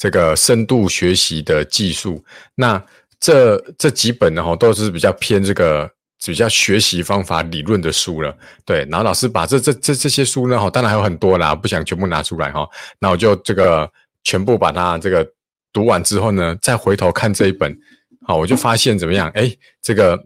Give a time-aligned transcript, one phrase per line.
[0.00, 2.24] 这个深度学习的技术。
[2.54, 2.82] 那
[3.20, 5.88] 这这几本呢，哈，都是比较偏这个
[6.24, 8.34] 比较学习方法理论的书了。
[8.64, 12.66] 对，然后老师把这这这这些书呢，哈，当然还有很多啦，不想全部拿出来哈。
[12.98, 13.86] 那我就这个
[14.24, 15.30] 全部把它这个
[15.70, 17.78] 读完之后呢，再回头看这一本，
[18.26, 19.30] 好，我就发现怎么样？
[19.34, 20.18] 哎，这个。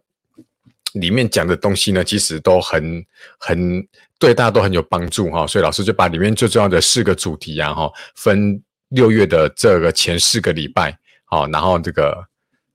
[1.00, 3.04] 里面讲的东西呢，其实都很
[3.40, 3.84] 很
[4.16, 12.24] 对大家都很有帮助哈，所以老师就把里面最重要的四个主题啊哈，分六月的这个前四个礼拜好，然后这个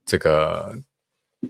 [0.04, 0.74] 这个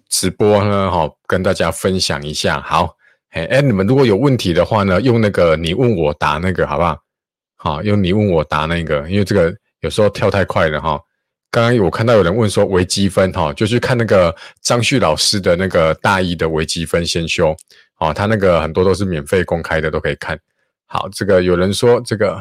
[0.08, 2.60] 直播呢哈，跟大家分享一下。
[2.60, 2.96] 好，
[3.30, 6.98] 哎哎，你们如果有问题的话呢，用那个你问我答那个好不好？
[7.56, 11.00] 好，用你问我答那个，因为这个有时候跳太快了哈。
[11.50, 17.56] 刚刚我看到有人问说微积分哈，就去看那个张旭老师的那个大一的微积分先修，
[17.98, 20.38] 哦，他那个很多都是免费公开的，都可以看。
[20.86, 22.40] 好，这个有人说这个，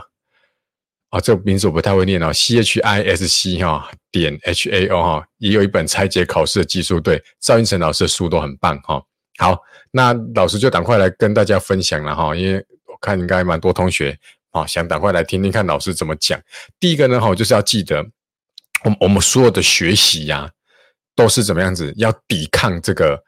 [1.10, 9.02] 啊，这个名字我不太会念哦，C H I S C 哈点 H A O 哈，也有一本拆解考试的技术，对，赵英成老师的书都很棒哈。
[9.38, 9.60] 好，
[9.92, 14.18] 那老师就赶快来跟大家分享了哈，因为我看应该蛮多同学
[14.52, 16.40] 啊，想赶快来听听看老师怎么讲。
[16.80, 18.06] 第一个呢哈，就是要记得。
[18.86, 20.50] 我们我们所有的学习呀，
[21.14, 21.94] 都是怎么样子？
[21.98, 23.22] 要抵抗这个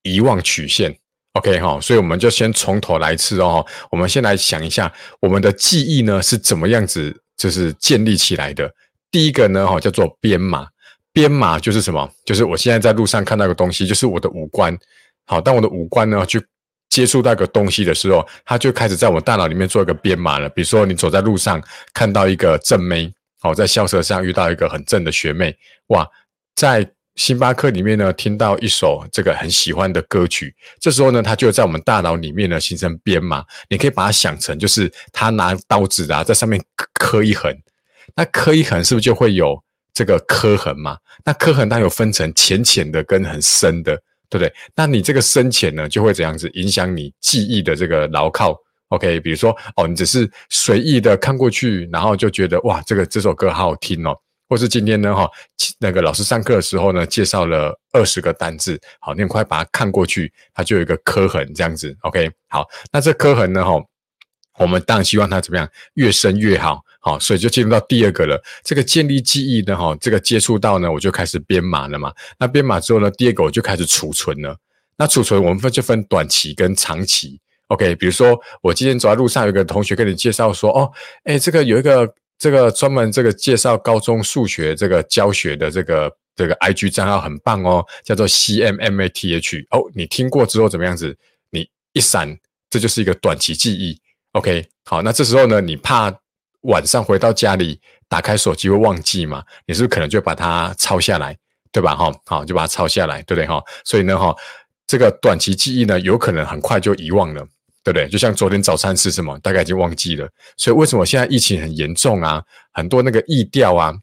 [0.00, 0.96] 遗忘曲线
[1.36, 1.78] ，OK 哈？
[1.80, 3.64] 所以我们就先从头来一次哦。
[3.90, 8.72] 我们先来想一下，我们的记忆呢是怎么样子，就是建立起来的。
[9.10, 10.66] 第一个呢，哈，叫做编码。
[11.12, 12.10] 编码就是什么？
[12.26, 14.76] 就是我现在在路上看到一个东西，就是我的五官。
[15.26, 16.44] 好，当我的五官呢去
[16.90, 20.48] 接触到一个东西的时候，它就开始在我大脑里面做一个编码了。
[20.50, 21.62] 比如说，你走在路上
[21.94, 23.12] 看到一个正妹。
[23.40, 25.56] 好，在校车上遇到一个很正的学妹，
[25.88, 26.06] 哇，
[26.54, 33.44] 在星巴克里面呢，听到一首这个很喜欢的歌曲，这时候呢，它就在我们大脑里面呢形成编码。
[33.68, 37.50] 你可以把它想成，就是他拿刀子啊，在上面刻一横，
[38.14, 39.60] 那刻一横是不是就会有
[39.94, 40.98] 这个刻痕嘛？
[41.24, 43.96] 那刻痕它有分成浅浅的跟很深的，
[44.28, 44.52] 对不对？
[44.74, 48.54] 那你这个深浅呢，就会怎样子影响你记忆的这个牢靠
[48.88, 54.14] ？OK，比如说哦，你只是随意的看过去，然后就觉得哇，这个这首歌好好听哦，
[54.48, 55.28] 或是今天呢哈，
[55.78, 61.96] 那个老师上课的时候呢，介绍了二十个单字，好，你很快把它看过去，它就有一个刻痕这样子。
[62.02, 63.82] OK，好，那这刻痕呢哈，
[64.58, 68.40] 我们当然希望它怎么样越深越好，好，所以就进入到第二个了。
[68.62, 72.12] 这个建立记忆呢哈，这个接触到呢，我就开始编码了嘛。
[72.38, 74.56] 那编码之后呢，第二个我就开始储存了。
[74.96, 77.38] 那储存我们分就分短期跟长期。
[77.68, 80.90] OK，比如说我今天走在路上，有个同学跟你介绍说，哦，
[81.24, 82.08] 哎，这个有一个
[82.38, 89.66] 这个专门这个介绍高中数学这个教学的这个这个 IG 账号很棒哦，叫做 CMMATH。
[89.70, 91.16] 哦，你听过之后怎么样子？
[91.50, 92.38] 你一闪，
[92.68, 93.98] 这就是一个短期记忆。
[94.32, 96.12] OK，好，那这时候呢，你怕
[96.62, 99.42] 晚上回到家里打开手机会忘记嘛？
[99.64, 101.34] 你是不是可能就把它抄下来，
[101.72, 101.96] 对吧？
[101.96, 103.46] 哈，好，就把它抄下来，对不对？
[103.46, 104.36] 哈，所以呢，哈，
[104.86, 107.46] 这个短期记忆呢，有可能很快就遗忘了。
[107.86, 108.08] 对不对？
[108.08, 110.28] 就像昨天早餐吃什么，大概已经忘记了。
[110.56, 112.42] 所以为什么现在疫情很严重啊？
[112.72, 113.94] 很多那个疫调啊，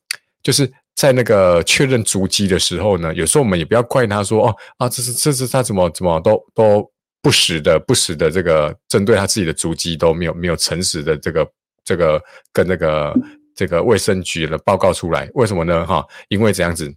[0.41, 6.89] 就是在那个确认足迹的时候呢，有时候我们也不要怪他说哦啊，这是这是他怎么怎么都都
[7.21, 11.45] 不实的不实的这个针对他自己的足迹都没有没有诚实的这个
[11.83, 12.21] 这个
[12.53, 13.13] 跟那个
[13.53, 15.85] 这个卫生局的报告出来，为什么呢？
[15.85, 16.89] 哈，因为这样子，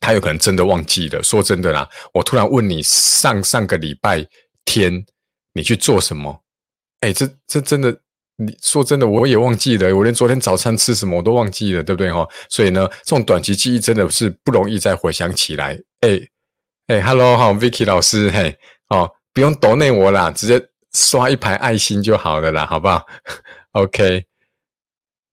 [0.00, 1.22] 他有可能真的忘记了。
[1.22, 4.26] 说真的啦，我突然问你上上个礼拜
[4.64, 5.06] 天。
[5.52, 6.42] 你去做什么？
[7.00, 8.00] 哎，这这真的，
[8.36, 12.26] 你说真的，我也忘记了，我连昨天早餐吃什么我都忘记了，对不对哈？
[12.48, 15.78] 所以呢，这种短期记忆真的是不容易再回想起来。
[16.00, 16.20] 哎
[16.86, 18.56] 哎，Hello 哈，Vicky 老师，嘿，
[18.88, 23.06] 哦，不用抖内我啦，直接刷一排爱心就好了啦，好不好？
[23.72, 24.24] OK，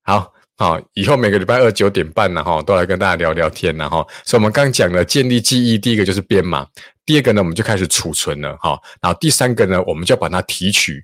[0.03, 4.05] 好好，以后每个礼拜二九点半呢，哈，都来跟大家聊聊天呢，哈。
[4.25, 6.67] 所以我们刚讲了建立记忆，第一个就是编码。
[7.05, 11.01] 第二个呢，我们就开始储存了，哈，然后第三个呢，我们就要把它提取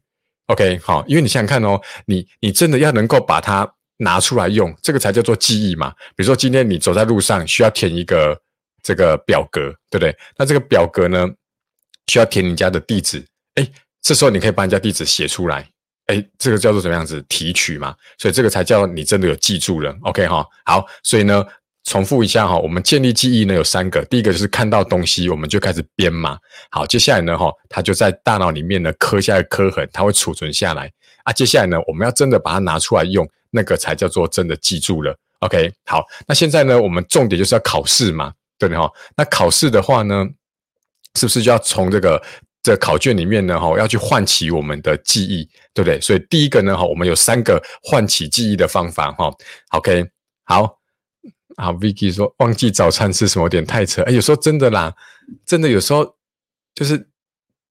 [0.47, 5.89] ，OK，好，因为你想想看哦，你你真的要能够把它拿出来用，这个才叫做记忆嘛。
[6.17, 8.37] 比如说今天你走在路上，需要填一个
[8.83, 10.13] 这个表格，对不对？
[10.37, 11.29] 那这个表格呢，
[12.07, 13.65] 需要填你家的地址，哎，
[14.01, 15.65] 这时候你可以把人家地址写出来，
[16.07, 17.95] 哎，这个叫做什么样子提取嘛？
[18.17, 21.45] 所以这个才叫你真的有记住了，OK 哈，好，所以呢。
[21.87, 26.35] 重复一下哈，我们建立记忆呢有三个，第一个就是看到东西我们就开始编码，
[26.71, 30.91] 好，接下来呢哈，它就在大脑里面呢刻下刻痕，它会储存下来
[31.25, 35.15] 啊，接下来呢我们要真的把它拿出来用，那个才叫做真的记住了。
[35.41, 38.91] OK，好，那现在呢我们重点就是要考试嘛，对不对哈？
[39.15, 40.27] 那考试的话呢，
[41.13, 42.19] 是不是就要从这个
[42.65, 46.01] 这考卷里面呢哈，要去唤起我们的记忆，对不对？
[46.01, 49.31] 所以第一个呢哈，我们有三个唤起记忆的方法哈。
[49.69, 50.03] OK，
[50.45, 50.79] 好。
[51.57, 54.01] 啊，Vicky 说忘记早餐吃什么有点太扯。
[54.01, 54.93] 哎，有时候真的啦，
[55.45, 56.03] 真的有时候
[56.73, 57.07] 就是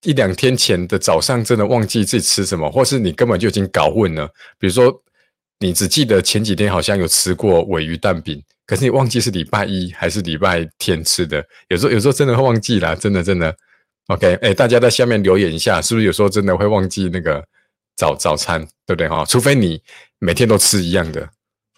[0.04, 4.26] 一两天前的早上，真的忘记自己吃什么，或是你根本就已经搞混了。
[4.58, 5.02] 比如说，
[5.58, 11.44] 你只记得前几天好像有吃过尾鱼蛋饼，可是你忘记是礼拜一还是礼拜天吃的。
[11.68, 13.54] 有时候有时候真的会忘记啦，真的真的。
[14.08, 17.42] OK，哎，大家在下面留言一下，是不是有时候真的会忘记那个
[17.96, 19.24] 早早餐，对不对哈？
[19.24, 19.82] 除非你
[20.18, 21.28] 每天都吃一样的。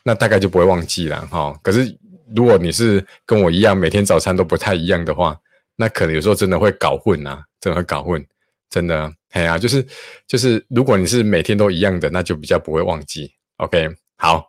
[0.03, 1.53] 那大概就不会忘记了哈。
[1.63, 1.97] 可是
[2.35, 5.37] 如果你是跟我一样，每天早餐都不太一样的话，
[5.75, 8.25] 那可能有时候真的会搞混呐，真的会搞混，
[8.71, 9.13] 真的。
[9.31, 9.87] 哎呀，就是
[10.27, 13.31] 就是，如果你是每天都一样的，那就比较不会忘记。
[13.57, 14.49] OK，好，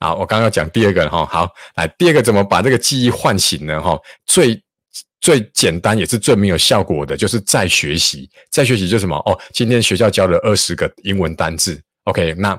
[0.00, 3.80] 好，我刚刚讲第二个哈，好，来第二个怎么把这个记忆唤醒呢？
[3.80, 4.60] 哈，最
[5.20, 9.38] 最简单也是最没有效果的，就是再学习，再学习就是什么哦？
[9.52, 12.58] 今天学校教了二十个英文单字，OK，那。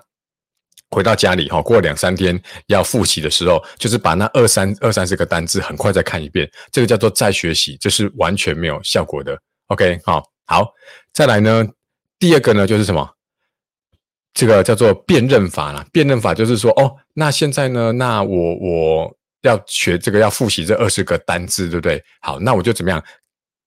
[0.92, 9.40] 回到家里哈，过两三天要复习的时候，就是把那二三二三十个单字很快再看一遍，这个叫做再学习，这是完全没有效果的。
[9.68, 10.68] OK，好，好，
[11.14, 11.64] 再来呢，
[12.18, 13.08] 第二个呢就是什么？
[14.34, 15.86] 这个叫做辨认法啦。
[15.92, 22.04] 辨认法就是说，哦，那现在呢，那我我要学这个要复习这二十个单字，对不对？
[22.22, 23.04] 好，那我就怎么样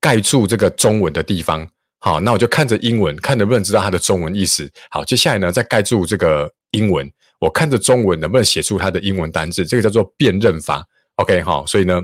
[0.00, 1.68] 盖住这个中文的地方？
[2.00, 4.70] 好，那我就看着英文，看能不能知道它的中文意思。
[4.90, 6.52] 好，接下来呢，再盖住这个。
[6.72, 7.06] 英文，
[7.38, 10.82] 我看着中文能不能写出它的英文单字，这个叫做辨认法。
[11.16, 12.00] OK 哈，所以呢，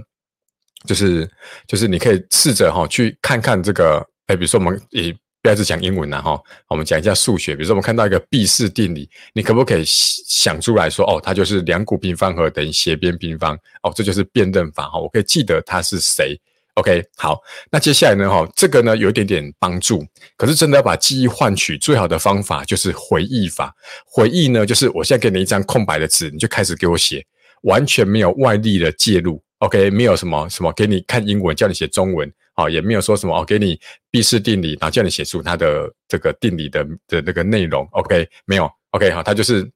[0.87, 1.27] 就是
[1.67, 7.55] 就是你可以试着哈去看看这个，哎，比如说我们以不要只讲英文了哈，我们讲一下数学。
[7.55, 16.39] 比如说我们看到一个毕氏定理，你可不可以想出来说，哦，它就是两股平方和等于斜边平方，哦，这就是辨认法哈，我可以记得它是谁。
[16.75, 17.41] OK，好，
[17.73, 18.31] 那接下来呢？
[18.31, 20.07] 哈，这个呢有一点点帮助，
[20.37, 23.75] 可是真的要把记忆换取最好的方法就是回忆法。
[24.07, 27.25] 回忆呢，就是我现在给你一张空白的纸，你就开始给我写，
[27.63, 29.43] 完全没有外力的介入。
[29.59, 33.79] OK，没有什么什么给你看英文叫你写中文，好，也没有说什么哦给你
[34.11, 37.87] 毕氏定理，然后叫你写出它的这个定理的的那个内容。
[37.93, 38.69] OK，没有。
[38.91, 39.71] OK，好，它就是。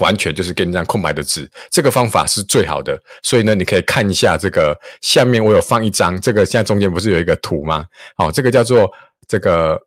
[0.00, 3.02] 完全就是给你张空白的纸，这个方法是最好的。
[3.22, 6.20] 所以呢，你可以看一下这个下面，我有放一张。
[6.20, 7.86] 这个现在中间不是有一个图吗？
[8.14, 8.92] 好，这个叫做
[9.26, 9.80] 这个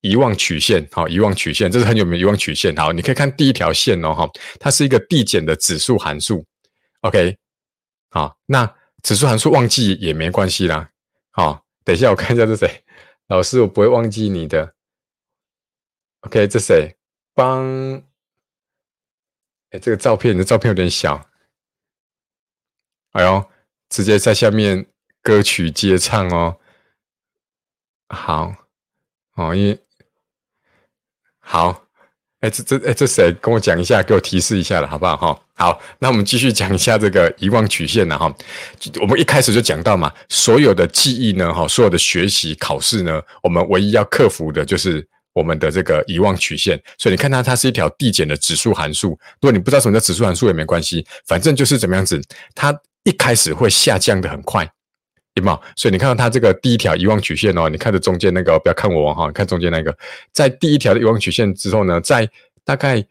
[0.00, 0.88] 遗忘曲线。
[0.90, 2.74] 好，遗忘曲线，这是很有名遗忘曲线。
[2.74, 4.14] 好，你可以看第一条线哦。
[4.14, 6.42] 哈，它是一个递减的指数函数。
[7.02, 7.36] OK，
[8.08, 10.88] 好，那指数函数忘记也没关系啦。
[11.40, 12.84] 好，等一下我看一下是谁。
[13.28, 14.74] 老师，我不会忘记你的。
[16.20, 16.94] OK，这谁？
[17.32, 17.64] 帮。
[19.70, 21.30] 哎，这个照片，你的照片有点小。
[23.12, 23.50] 哎呦，
[23.88, 24.86] 直接在下面
[25.22, 26.60] 歌曲接唱哦。
[28.10, 28.54] 好，
[29.36, 29.80] 哦，因
[31.38, 31.88] 好，
[32.40, 35.16] 哎，这这哎，这谁跟我讲一下，给我提示一下了，好不好？
[35.16, 38.34] 哈，好，那我们继续讲一下这个遗忘曲线了哈。
[39.00, 45.06] 我们一开始就讲到嘛，所有的记忆呢，哈，所有的学习考试呢，我们唯一要克服的就是。
[45.32, 49.10] 我们的这个遗忘曲线，所以你看它，它是一条递减的指数函数。
[49.10, 52.20] 如果你不知道什么叫指数函数也没关系，反正就是怎么样子，
[52.52, 54.68] 它一开始会下降的很快，
[55.40, 55.58] 对吗？
[55.74, 59.96] 所以你看到它这个第一条遗忘曲线哦，你看着中间那个，不要看我哈，看中间那个，
[60.32, 62.28] 在第一条的遗忘曲线之后呢，在
[62.64, 63.04] 大概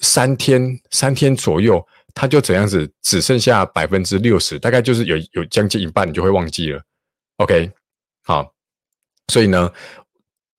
[0.00, 6.82] 三天三天左右，它就怎样子只剩下百分之六十，大概就是有有将近一半你就会忘记了。
[7.36, 7.70] OK，
[8.24, 8.52] 好，
[9.28, 9.70] 所以呢。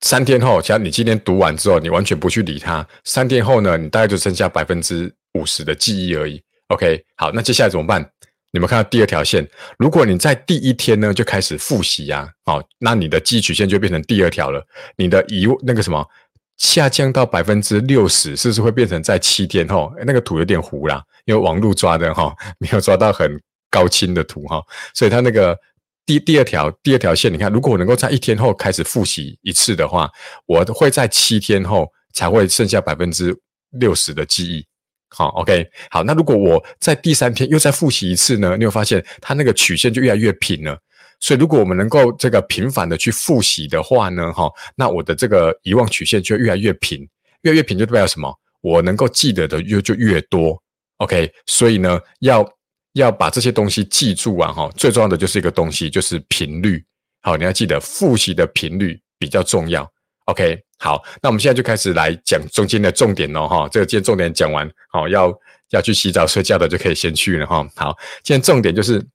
[0.03, 6.41] 三天后，假如你今天读完之后，你完全不去理它，三天后呢，你大概就剩下百分之五十的记忆而已。
[6.69, 8.03] OK，好，那接下来怎么办？
[8.51, 14.65] 你们看到第二条线，如果你在第一天呢就开始复习呀，哦，那你的记忆曲线就变成第二条了。
[14.97, 16.05] 你的遗那个什么
[16.57, 19.91] 下降到百分之六十，是不是会变成在七天后？
[20.05, 24.61] 那个图有点糊啦，因为网络抓的哈， 没有抓到很高清的图哈，
[24.93, 25.57] 所以它那个。
[26.03, 30.09] 第第二条第二条线，你看，如果我能够在一天后开始复习一次的话，
[30.47, 33.33] 我会在七天后才会剩下百分之
[33.69, 34.65] 六十的记忆。
[35.13, 38.55] 好，OK，好，那如果我在第三天又再复习一次呢？
[38.57, 40.77] 你会发现它那个曲线就越来越平了。
[41.19, 47.07] 所以，如果我们能够这个频繁的去复习的话呢，哈，那我的这个遗忘曲线就越来越平，
[47.41, 48.33] 越来越平就代表什么？
[48.61, 50.61] 我能够记得的越就越多。
[50.97, 52.47] OK，所以呢，要。
[52.95, 56.83] 要把这些东西记住啊，哈，最重要的就是一个东西，就是频率。
[57.21, 59.89] 好，你要记得复习的频率比较重要。
[60.31, 65.29] OK，好，那我们现在就开始来讲中间的重点喽，哈，这个今天重点讲完，好，要
[65.71, 67.67] 要去洗澡睡觉的就可以先去了，哈。
[67.75, 69.05] 好，今天重点就是，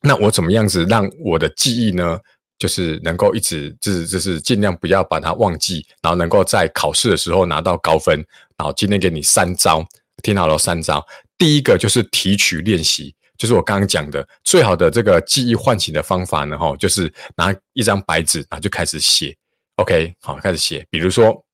[0.00, 2.16] 那我怎么样子让我的记忆呢，
[2.56, 8.24] 就是能够一直就是就是尽量不要把它忘记，然后能够在考试的时候拿到高分。
[8.56, 9.84] 然后今天给你三招，
[10.22, 11.04] 听好了，三招。
[11.36, 19.36] 第一个就是提取练习，就是我刚刚讲的，最好的这个记忆唤醒的方法呢，哈，就是拿一张白纸，然后就开始写。
[19.76, 20.86] OK，好，开始写。
[20.90, 21.44] 比如说，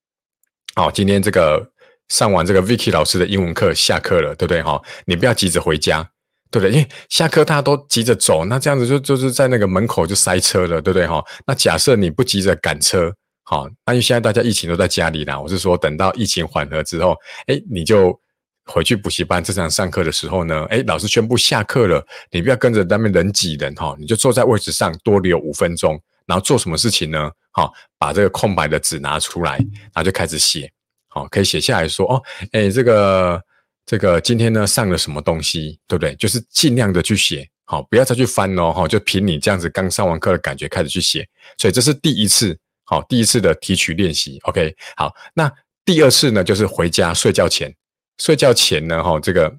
[0.75, 1.67] 好，今天这个
[2.09, 4.61] 上完这个 Vicky 老师的英文课，下课了，对不对？
[4.61, 6.07] 哈，你不要急着回家，
[6.49, 6.71] 对不对？
[6.71, 11.07] 因为下课大家都急着走，那这样子就就是在那个门口就塞车了，对不对？
[11.07, 13.11] 哈，那假设你不急着赶车，
[13.43, 17.15] 好，那因为现在大家疫情都在家里啦，我是说等到疫情缓和之后，
[17.47, 18.19] 哎，你就。
[18.65, 27.31] 回去补习班正常上课的时候呢，哎，老师宣布下课了，你不要跟着那边人挤人哈，你就坐在位置上多留五分钟，然后做什么事情呢？
[27.51, 30.71] 好，把这个空白的纸拿出来，然后就开始写，
[31.07, 33.41] 好，可以写下来说哦，哎，这个
[33.85, 36.15] 这个今天呢上了什么东西，对不对？
[36.15, 45.51] 就是尽量的去写，好，不要再去翻哦，哈，就凭你这样子刚上完课的感觉开始去写，所以这是第一次，好，第一次的提取练习，OK，好，那
[45.83, 47.73] 第二次呢，就是回家睡觉前。
[48.17, 49.51] 睡觉前呢，哈，这个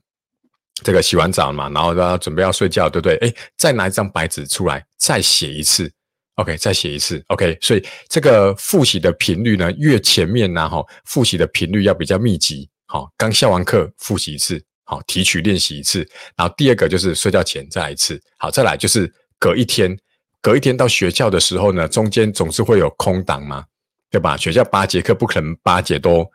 [0.84, 3.16] 这个洗完澡嘛，然后要准备要睡觉，对不对？
[3.16, 5.92] 哎，再拿一张白纸出来，再写一次
[6.36, 7.56] ，OK，再写一次，OK。
[7.60, 12.68] 所以这个复习的频率呢，越前面呢，哈，复习的频率要比较密集。
[12.86, 16.06] 好，刚下完课复习一次，好，提取练习一次。
[16.36, 18.20] 然后第二个就是睡觉前再来一次。
[18.38, 19.96] 好，再来就是隔一天，
[20.40, 23.64] 隔一天到学校的时候呢，中间总是会有空档嘛，
[24.10, 24.36] 对吧？
[24.36, 26.26] 学校八节课不可能八节都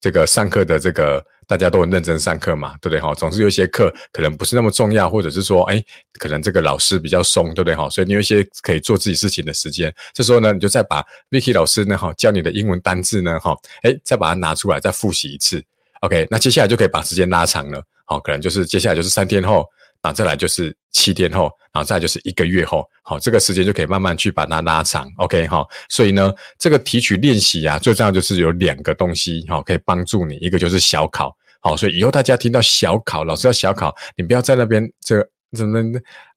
[0.00, 1.24] 这个上课的这个。
[1.48, 3.14] 大家都很认真上课嘛，对不对哈？
[3.14, 5.82] 总是有一些课可能不是那么重要，或者是说，哎，
[6.18, 7.88] 可能这个老师比较松，对不对哈？
[7.88, 15.60] 所以你有一些可以做自己事情的时间，这时候呢，你就再把 Vicky 老师呢哈教你的英文单字呢哈，哎，再把它拿出来再复习一次
[16.02, 19.66] ，OK，那接下来就可以把时间拉长了，好，可能就是接下来就是三天后。
[20.00, 25.66] 然后再来就是七天后，然后再就是一个月后，好，这个时间就可以慢慢去把它拉长，OK 哈。
[25.88, 35.82] 所以呢，这个提取练习啊，最重要就是有两个东西，哈，可以帮助你，一个就是小考，好，所以以后大家听到小考，老师要小考，你不要在那边这怎么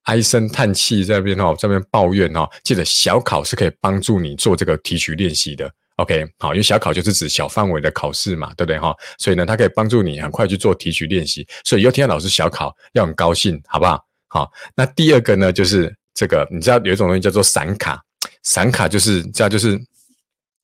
[0.03, 5.71] 唉声叹气在那边哦，在那边抱怨哦，记得小考是可以帮助你做这个提取练习的。
[5.97, 8.95] OK，好，因为小考就是指小范围的考试嘛，对不对哈？
[9.19, 11.47] 所以呢，它可以帮助你很快去做提取练习。
[11.63, 14.03] 所以以后听到老师小考要很高兴，好不好？
[14.27, 18.01] 好，那第二个呢，就是这个，你知道有一种东西叫做散卡，
[18.41, 19.79] 散卡就是这样，就是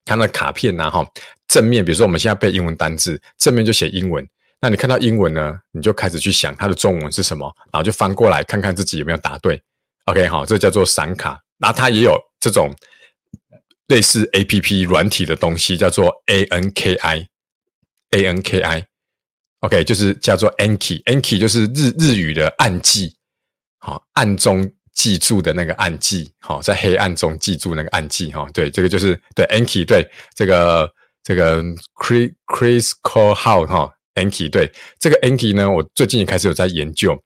[0.05, 1.05] 它的卡片呐，哈，
[1.47, 4.27] 正面，比如说我们现在背英文单字，正面就写英文，
[4.59, 9.61] 那你看到英文呢，你就开始去想它的中文是什么，然后就翻过来看看自己有没有答对。
[10.05, 12.73] OK，好，这叫做闪卡，那它也有这种。
[13.87, 23.15] 类似 A P P 软体的东西叫做 A N K I，A N K I，OK，就是叫做 Anki，Anki 就是日日语的暗记，
[23.79, 30.91] 好，暗中记住的那个暗记，好，在黑暗中记住那个暗记，哈，对，这个就是对 Anki，对，这个
[31.23, 31.63] 这个
[31.95, 34.69] Chris Chris Cole 号哈，Anki，对，
[34.99, 37.17] 这个 Anki 呢，我最近也开始有在研究。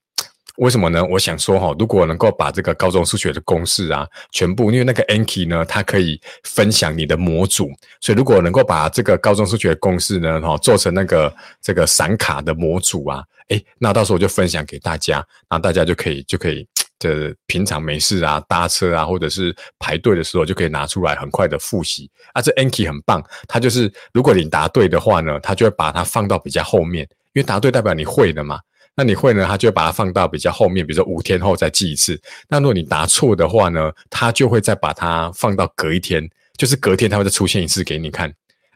[0.57, 1.03] 为什么呢？
[1.05, 7.71] 我想说哈，如果能够把这个高中数学的公式啊，全部因为那个 Anki 呢，它可以分享你的模组，
[8.01, 16.67] 所以如果能够把这个高中数学公式呢，哈，做成那个这个闪卡的模组啊，诶，那到时候我就分享给大家，那大家就可以就可以，
[17.01, 22.41] 的平常没事啊，搭车啊，或者是排队的时候就可以拿出来很快的复习啊。
[22.41, 28.60] 这 Anki 很棒，它就是如果你答对的话呢，它就会把它放到比较后面，因为答对代表你会的嘛。
[28.93, 29.46] 那你会呢？
[29.48, 32.20] 他就会把它放到比较后面，比如说五天后再记一次。
[32.50, 38.29] 那如果你答错的话呢，他就会再把它放到隔一天，就是隔天他会再出现一次给你看。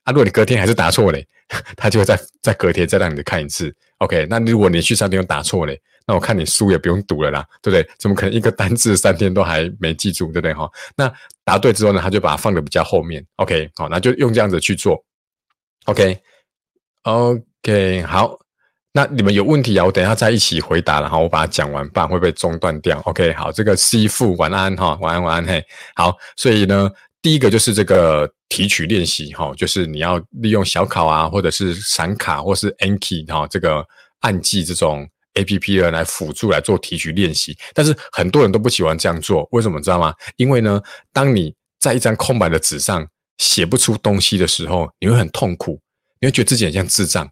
[0.04, 1.28] 啊，如果你隔天还是答错嘞，
[1.76, 3.76] 他就会再再隔天再让你看一次。
[3.98, 7.88] OK，那如果你去三天答错嘞，那我看你书也不用读了啦，对不对？
[7.98, 10.70] 怎么可能一个单字三天都还没记住，对不对哈？
[10.96, 11.12] 那
[11.44, 13.26] 答对之后呢，他就把它放的比较后面。
[13.38, 15.04] OK，好，那就用这样子去做。
[15.86, 16.22] OK，OK，
[18.04, 18.40] 好。
[18.98, 19.84] 那你们有问题啊？
[19.84, 21.18] 我等一下再一起回答了哈。
[21.18, 22.98] 我把它讲完，不然会被中断掉。
[23.02, 25.62] OK，好，这个 C 父晚安哈，晚安晚安嘿。
[25.96, 26.90] 好，所以呢，
[27.22, 33.86] 第一个就是这个提取练习哈，就是你要利用小考啊，或者是闪卡，或是 Anki 哈，这个
[34.22, 35.06] 暗记这种
[35.36, 37.58] APP 呢来辅助来做提取练习。
[37.74, 40.14] 但是很多人都不喜欢这样做，为什么知道吗？
[40.38, 40.82] 因为呢，
[41.14, 45.80] 当你在一张空白的纸上写不出东西的时候，你会很痛苦，
[46.20, 47.30] 你会觉得自己很像智障。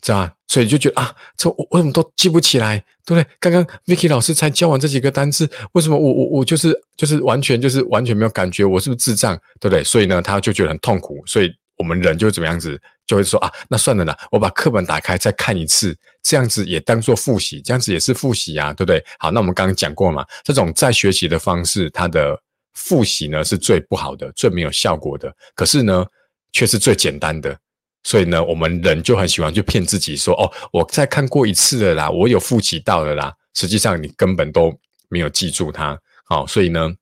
[0.00, 0.32] 知道吧？
[0.46, 3.26] 所以就觉得啊，这我为什么都记不起来，对不对？
[3.40, 9.82] 刚刚 Vicky 老师才教完这几个单词，为什么我我我就是就是完全就是完全没有感觉，我是不是智障，对不对？
[9.82, 11.20] 所以呢，他就觉得很痛苦。
[11.26, 19.02] 所以我们人就怎么样子，就会说啊，那算了啦，我把课本打开再看一次，这样子也当做复习，这样子也是复习啊，对不对？
[19.18, 22.38] 好，那我们刚刚讲过嘛，这种再学习的方式，它的
[22.74, 26.04] 复习呢是最不好的，最没有效果的，可是呢，
[26.52, 27.58] 却是最简单的。
[28.04, 34.70] 所以呢，我们人就很喜欢去骗自己说：“哦，我再看过一次了啦，我有复习到了啦。”实际上你根本都
[35.08, 35.98] 没有记住它。
[36.26, 36.94] 好，所以呢，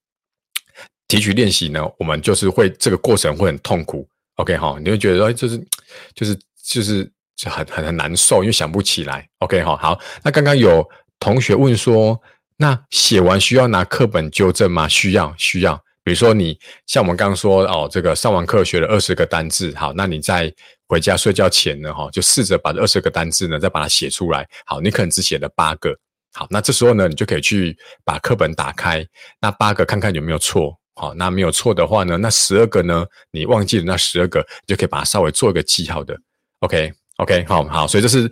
[1.08, 4.08] 提取练习呢，我们就是会这个过程会很痛苦。
[4.36, 5.66] OK 哈，你会觉得说就是
[6.14, 9.28] 就是就是就很很很难受，因为想不起来。
[9.38, 10.88] OK 哈，好，那刚刚有
[11.20, 12.20] 同学问说，
[12.56, 14.88] 那写完需要拿课本纠正吗？
[14.88, 15.80] 需要，需要。
[16.02, 20.52] 比如说你像我们刚刚说哦，这个上完课学了二十个单字，好，那你在
[20.88, 24.48] 回家睡觉前呢，哈，就试着把这二十个单字呢再把它写出来。
[24.64, 25.92] 好，你可能只写了八个，
[26.32, 29.04] 好，那这时候呢，你就可以去把课本打开，
[29.40, 30.78] 那八个看看有没有错。
[30.94, 36.16] 好，那没有错的话呢，那十二个呢，你忘记了那十二个，你就可以把它稍微做一个记号的。
[36.60, 38.30] OK OK，好好，所以这是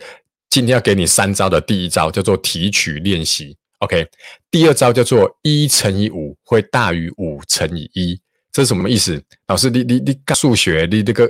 [0.51, 3.57] 今天要给你三招的第一招，叫做提取练习。
[3.79, 4.07] OK，
[4.51, 8.19] 第二招叫做一乘以五会大于五乘以一，
[8.53, 9.23] 这是什么意思？
[9.47, 11.27] 老师，你你你数学，你这个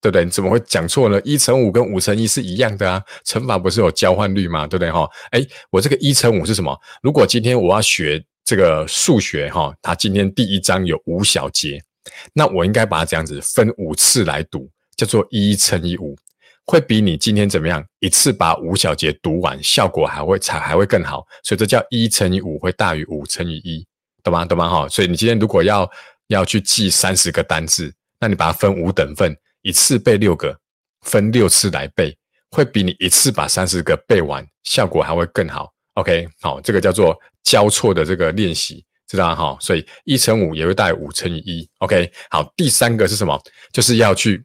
[0.00, 0.24] 对不对？
[0.24, 1.20] 你怎么会讲错呢？
[1.24, 4.66] 一乘五跟五乘一是一样的啊，乘法不是有交换率吗？
[4.66, 5.08] 对不对哈？
[5.30, 6.76] 哎，我这个一乘五是什么？
[7.02, 11.82] 如果今天我要学这个数学哈，它今天第一章有五小节，
[12.32, 16.16] 那我应该把它这样子分五次来读，叫做一乘以五。
[16.66, 23.86] 会比你今天怎么样一次把五小节读完，效果还会才还会更好，所以这叫一乘以五会大于五乘以一，
[24.22, 24.44] 懂吗？
[24.44, 24.68] 懂吗？
[24.68, 25.88] 哈，所以你今天如果要
[26.26, 30.58] 要去记三十个单字，那你把它分五等份，一次背六个，
[31.02, 32.16] 分六次来背，
[32.50, 35.72] 会比你一次把三十个背完，效果还会更好。
[35.94, 39.56] OK，好，这个叫做交错的这个练习，知道哈？
[39.60, 41.68] 所以一乘五也会大于五乘以一。
[41.78, 43.40] OK，好，第三个是什么？
[43.72, 44.44] 就是要去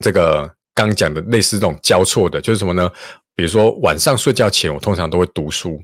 [0.00, 0.54] 这个。
[0.86, 2.90] 刚讲的类似这种交错的，就是什么呢？
[3.36, 5.82] 比如说晚上睡觉前，我通常都会读书。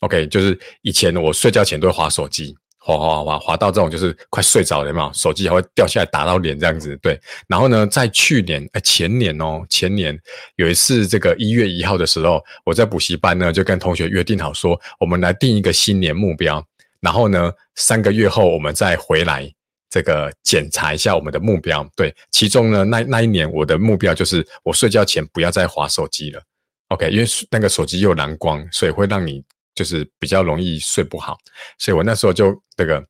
[0.00, 6.96] OK，就是以前我睡觉前都会划手机，划划划划到这种就是快睡着了嘛，手机还会掉下来打到脸这样子。
[7.02, 10.18] 对，然后呢，在去年哎前年哦，前年
[10.56, 16.64] 有一次这个一月一号的时候，我在补习班呢就跟同学约定好说，我们来定一个新年目标，
[17.00, 19.52] 然后呢三个月后我们再回来。
[19.92, 26.42] 这个检查一下我们的目标，对，其中呢，那那一年我的目标就是我睡觉前不要再划手机了
[26.88, 31.36] ，OK，因为那个手机有蓝光，所以会让你就是比较容易睡不好，
[31.76, 33.04] 所以我那时候就这个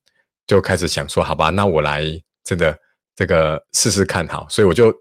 [0.45, 2.05] 就开始想说，好吧，那我来
[2.43, 2.77] 真的
[3.15, 4.93] 这个试试看好，所以我就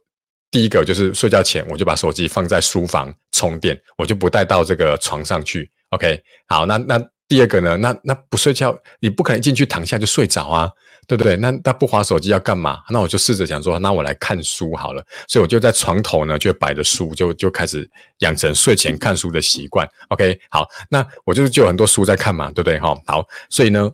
[0.52, 10.72] 第一个就是睡觉前我就把手机放在书房充电，我就不带到这个床上去，OK，好，那那第二个呢，那那不睡觉，你不可能进去躺下就睡着啊。
[11.08, 11.36] 对不对？
[11.36, 12.80] 那那不划手机要干嘛？
[12.90, 15.04] 那我就试着想说，那我来看书好了。
[15.28, 19.88] 所以我就在床头呢，就摆着书，就就开始养成睡前看书的习惯。
[20.10, 22.80] OK，好，那我就是就有很多书在看嘛，对不对？
[22.80, 23.92] 哈，好，所以呢，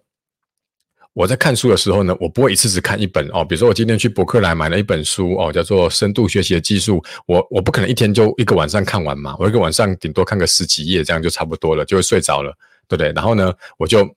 [1.13, 3.43] 我在看书的时候呢，我不会一次只看一本哦。
[3.43, 12.51] 比如说我今天去博客来买了一本书哦，叫做《深度学习的技术》，我我不可能一天就一个晚上看完嘛，我一个晚上顶多看个十几页，这样就差不多了，就会睡着了，
[12.87, 13.11] 对不对？
[13.13, 14.07] 然后呢，我就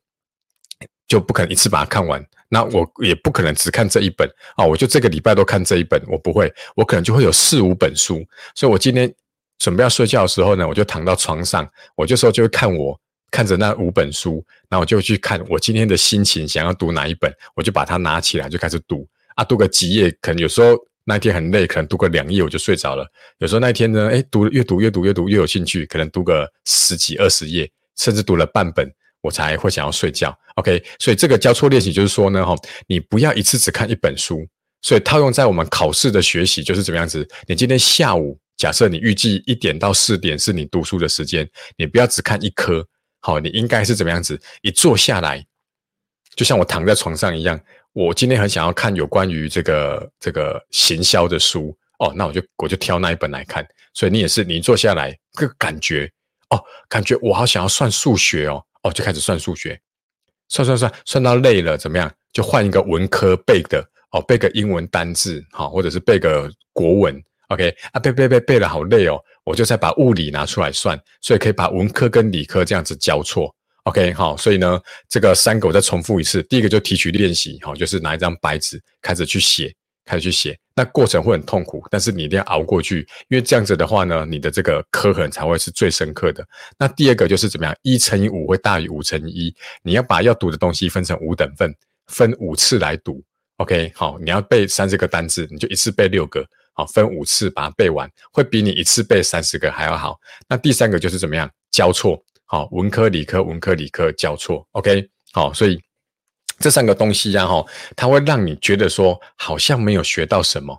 [1.11, 2.25] 就不可能一次把它看完。
[2.49, 4.65] 那我也不可能只看这一本啊！
[4.65, 8.25] 我就这个礼拜都看这一本，我不会，我可能就会有四五本书。
[8.55, 9.13] 所以我今天
[9.59, 12.99] 准备要睡觉的时候呢，我就躺到床上，我这时候就会看我
[13.31, 23.09] 看着那五本书，然后我就去看我今天的心情想要读哪一本，我就把它拿起来就开始读啊，读个几页，可能有时候那天很累，可能读个两页我就睡着了。
[23.39, 28.93] 有时候那天呢，哎，读越读越读越读越有兴趣，可能读个十几二十页，甚至读了半本。
[29.23, 30.83] 我才会想要睡觉，OK？
[30.99, 32.55] 所以这个交错练习就是说呢，哈，
[32.87, 34.47] 你不要一次只看一本书。
[34.83, 37.29] 所以套用在我们考试的学习就是怎么样子？
[37.47, 42.83] 你今天下午假设你预计一点到四点是你读书的时间，你不要只看一科，
[43.21, 44.41] 好，你应该是怎么样子？
[44.63, 45.45] 一坐下来，
[46.35, 47.61] 就像我躺在床上一样，
[47.93, 53.63] 我今天很想要看有关于这个这个行销的书，哦，那我就我就挑那一本来看。
[53.93, 56.11] 所以你也是，你坐下来个感觉，
[56.49, 58.65] 哦，感觉我好想要算数学哦。
[58.83, 59.81] 哦，就开始算数学，
[60.49, 62.11] 算算算，算到累了，怎么样？
[62.33, 79.75] 就换一个文科背的，哦，背个英文单字，好，或者是背个国文，OK，啊，背背背背了好累哦，我就再把物理拿出来算，所以可以把文科跟理科这样子交错，OK，好，所以呢，这个三个我再重复一次，第一个就提取练习，好，就是拿一张白纸开始去写。
[80.05, 86.45] 开始去写，那过程会很痛苦，但是你一定要熬过去，因为这样子的话呢，你的这个刻痕才会是最深刻的。
[86.79, 91.75] 那第二个就是怎么样，一乘以五会大于五乘以一，你要把要读的东西分成五等份，
[92.09, 93.23] 分五次来读。
[93.59, 100.19] OK，好，你要背三十个单字，你就一次背六个，好，分五次把它背完，会比你一次背三十个还要好。
[100.49, 104.67] 那第三个就是怎么样，交错，好，文科理科文科理科交错。
[104.73, 105.81] OK，好，所以。
[106.61, 107.65] 这三个东西呀，哈，
[107.97, 110.79] 它会让你觉得说好像没有学到什么，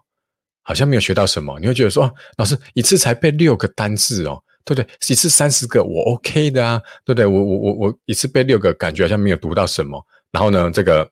[0.62, 1.60] 好像没有学到什么。
[1.60, 4.88] 你会觉得说，老师一次才背六个单字哦，对不对？
[5.10, 7.26] 一次三十个我 OK 的啊，对不对？
[7.26, 10.00] 我我我我一次背六个，感觉好像没有读到什么。
[10.32, 11.10] 然后呢，这个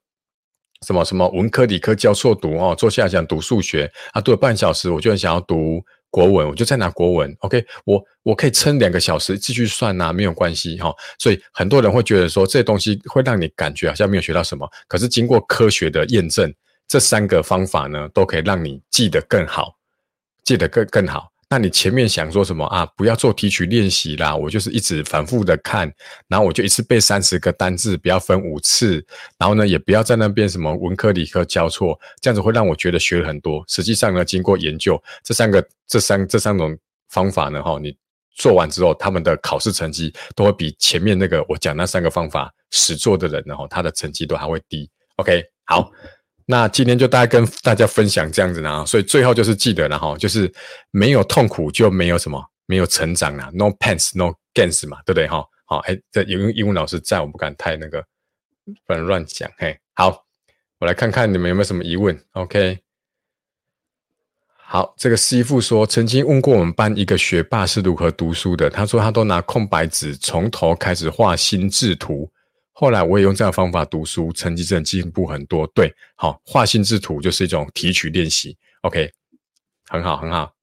[0.85, 7.35] 什么什么文科理科交错读哦，坐下来想读数学啊，读了半小时，我就很想要读国文，我就再拿国文。
[7.39, 10.93] OK，我我可以撑两个小时继续算呐，没有关系哈。
[11.17, 16.53] 所以很多人会觉得说，这东西会让你感觉好像没有学到什么，可是经过科学的验证，
[16.87, 19.75] 这三个方法呢，都可以让你记得更好。
[20.43, 21.31] 记得更更好。
[21.51, 22.85] 那你前面想说什么啊？
[22.95, 25.91] 不要做提取练习啦，我就是一直反复的看，
[26.27, 29.03] 然后我就一次背三十个单字，不要分五次，
[29.39, 33.63] 然后呢，也不要在那边什么文科理科交错，这样子会让我觉得学了很多。
[33.67, 36.77] 实际上呢，经过研究，这三个这三这三种
[37.09, 37.97] 方法呢，哈，你
[38.35, 44.87] 做完之后，他们的考试成绩都会比前面那个我讲那三个方法实做的人，然后他的成绩都还会低。
[45.15, 45.91] OK，好。
[46.51, 50.51] 那今天就大概跟大家分享这样子呢，所以最后就是记得了哈，就是
[50.89, 55.45] 没有痛苦就没有什么，没有成长啦，no pains no gains 嘛，对不对哈？
[55.65, 58.03] 好，哎，这因为英文老师在，我不敢太那个，
[58.87, 59.47] 不能乱讲。
[59.59, 60.25] 嘿，好，
[60.79, 62.19] 我来看看你们有没有什么疑问。
[62.31, 62.79] OK，
[64.55, 72.27] 好，这个师傅说曾经问过我们班一个学霸是如何读书的，他说他都拿空白纸从头开始画心智图。
[72.79, 75.67] 后来我也用这样方法读书，成绩真的进步很多。
[75.75, 78.55] 对，好画心智图就是一种提取练习。
[78.83, 79.11] OK，
[79.89, 80.53] 很好，很好，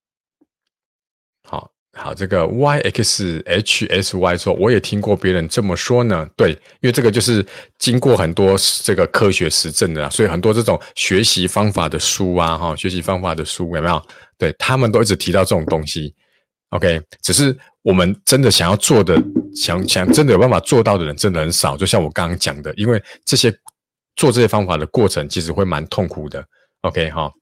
[1.44, 6.26] 好好这个 YXHSY 说，我也听过别人这么说呢。
[6.34, 7.44] 对，因为这个就是
[7.78, 14.02] 经过很多这个科学实证的，所以很多这种学习方法的书啊，哈，学习方法的书有没有？
[14.38, 16.14] 对他们都一直提到这种东西。
[16.76, 19.20] OK，只是我们真的想要做的。
[19.54, 23.50] 想想真的有办法做到的人真的很少，就像我刚刚讲的，因为这些
[24.14, 26.44] 做这些方法的过程其实会蛮痛苦的。
[26.82, 27.32] OK 哈，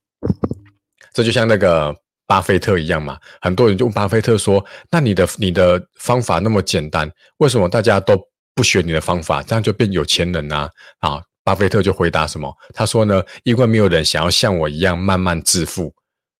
[1.12, 1.92] 这就像那个
[2.24, 8.16] 巴菲特一样嘛，很多人就问巴菲特说：“那你的你的方法那么简单，为什么大家都
[8.54, 10.68] 不学你的方法，这样就变有钱人呢？”
[11.02, 12.48] 啊，巴菲特就回答什么？
[12.72, 15.92] 他说呢：“因为没有人想要像我一样慢慢致富，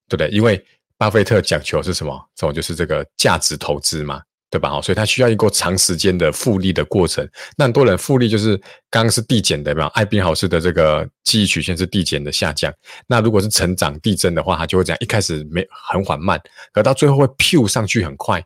[0.09, 0.29] 对不对？
[0.29, 0.65] 因为
[0.97, 2.19] 巴菲特讲求是什么？
[2.35, 4.81] 这种就是这个价值投资嘛。”对吧？
[4.81, 7.29] 所以它需要一个长时间的复利的过程。
[7.57, 8.57] 那很多人复利就是
[8.89, 9.89] 刚刚是递减的，有没有？
[9.89, 12.73] 艾宾豪斯的这个记忆曲线是递减的下降。
[13.09, 16.41] 那如果是成长递增的话，它就会这样，一开始没很缓慢，
[16.73, 18.41] 可到最后会 P 上去很快，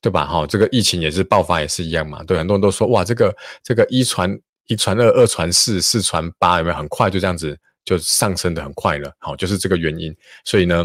[0.00, 0.26] 对吧？
[0.26, 2.24] 哈，这个疫情也是爆发也是一样嘛。
[2.24, 4.36] 对，很多人都说哇，这个这个一传
[4.66, 6.76] 一传二，二传四，四传八，有没有？
[6.76, 9.12] 很快就这样子就上升的很快了。
[9.20, 10.12] 好，就是这个原因。
[10.44, 10.84] 所以呢。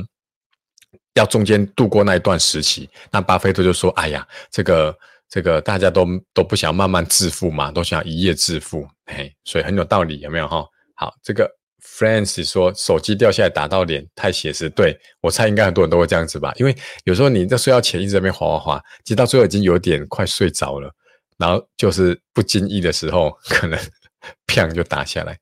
[1.17, 10.63] 要中间度过那一段时期，那巴菲特就说：“哎呀，这个这个大家都都不想慢慢致富嘛，都想一夜致富，嘿，所以很有道理，有没有哈？
[10.95, 11.49] 好，这个
[11.84, 20.91] Francis 说手机掉下来打到脸太写实，对我猜应该很多人都会这样子吧，因为有时候你在睡觉前一直在那边滑滑滑，其实到最后已经有点快睡着了，
[21.38, 23.80] 然后就是不经意的时候，可能
[24.47, 25.38] 砰就打下来。”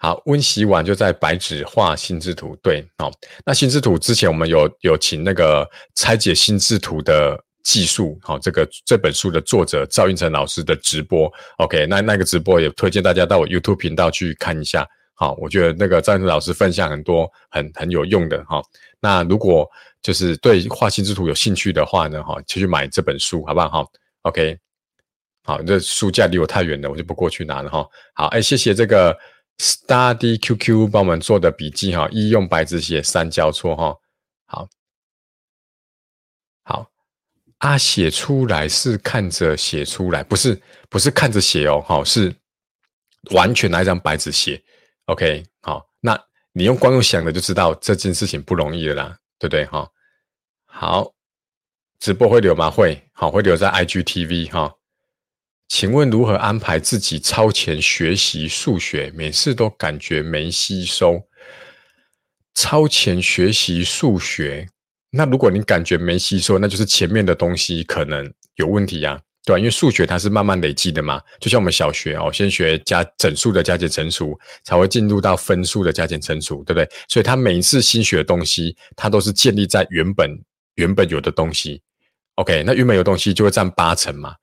[0.00, 2.56] 好，温习完就在白纸画心智图。
[2.62, 3.10] 对，好，
[3.44, 11.28] 那心智图之前我们有有请那个拆解心智图的技术，好，这个这本书的作者赵运成老师的直播。
[11.56, 14.86] OK，那那个直播也推荐大家到我 YouTube 频道去看一下。
[15.14, 18.62] 好，我觉得那个赵运成老师分享很多很很有用的哈。
[19.00, 19.68] 那如果
[20.00, 23.68] 就是对画心智图有兴趣的话呢，哈，就去买这本书，好不好？
[23.68, 23.90] 哈
[24.22, 24.56] ，OK，
[25.42, 27.84] 好，这书架离我太远了，我就不过去拿了哈。
[28.14, 29.18] 好，哎，谢谢这个。
[29.58, 33.96] Study QQ 帮我们做的笔记哈，一用白纸写，三交错哈。
[34.46, 34.68] 好，
[36.62, 36.90] 好，
[37.58, 42.34] 啊，写出来是看着写出来，不是不是看着写哦，好是
[43.32, 44.62] 完全拿一张白纸写。
[45.06, 46.16] OK，好，那
[46.52, 49.90] 你用光用想的就知道这件事情不容易了啦，对不对哈？
[50.66, 51.12] 好，
[51.98, 52.70] 直播会留吗？
[52.70, 54.72] 会，好会留在 IGTV 哈。
[55.68, 59.12] 请问如何安排自己超前学习数学？
[59.14, 61.22] 每次都感觉没吸收。
[62.54, 64.66] 超前学习数学，
[65.10, 69.58] 那如果你感觉没吸收，那就是前面的东西可能有问题呀，对吧？
[69.58, 76.88] 因为数学它是慢慢累积的嘛，就像我们小学哦，先学加整数的加减乘除，才会进入到分数的加减乘除，对不对？
[77.08, 80.28] 所以它每一次新学的东西，它都是建立在原本
[80.74, 81.80] 原本有的东西。
[82.36, 84.34] OK，那原本有东西就会占八成嘛。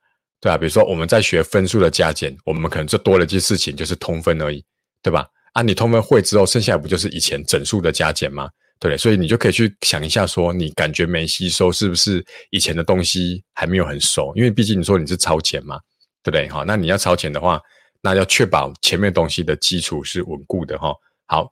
[0.46, 4.64] 对啊，比如说我们在学分数的加减，我们可能就多了一件事情，就是通分而已，
[5.02, 5.26] 对吧？
[5.54, 8.48] 啊，你通分会之后，剩下不就是以前整数的加减吗？
[8.78, 8.96] 对？
[8.96, 14.32] 所以你就可以去想一下，说你感觉没吸收，是不是以前的东西还没有很熟？
[14.36, 15.80] 因为毕竟你说你是超前嘛，
[16.22, 16.48] 对不对？
[16.48, 17.60] 好，那你要超前的话，
[18.00, 20.94] 那要确保前面东西的基础是稳固的哈。
[21.26, 21.52] 好，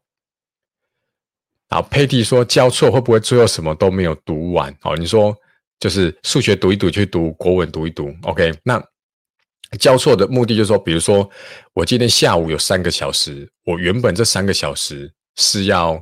[1.72, 4.72] 好，佩蒂说交错会不会最后什么都没有读完？
[4.84, 5.36] 哦，你说。
[5.84, 8.58] 就是数学读一读去读国文读一读，OK？
[8.64, 8.82] 那
[9.78, 11.30] 交错的目的就是说，比如说
[11.74, 16.02] 我今天下午有三个小时，我原本这三个小时是要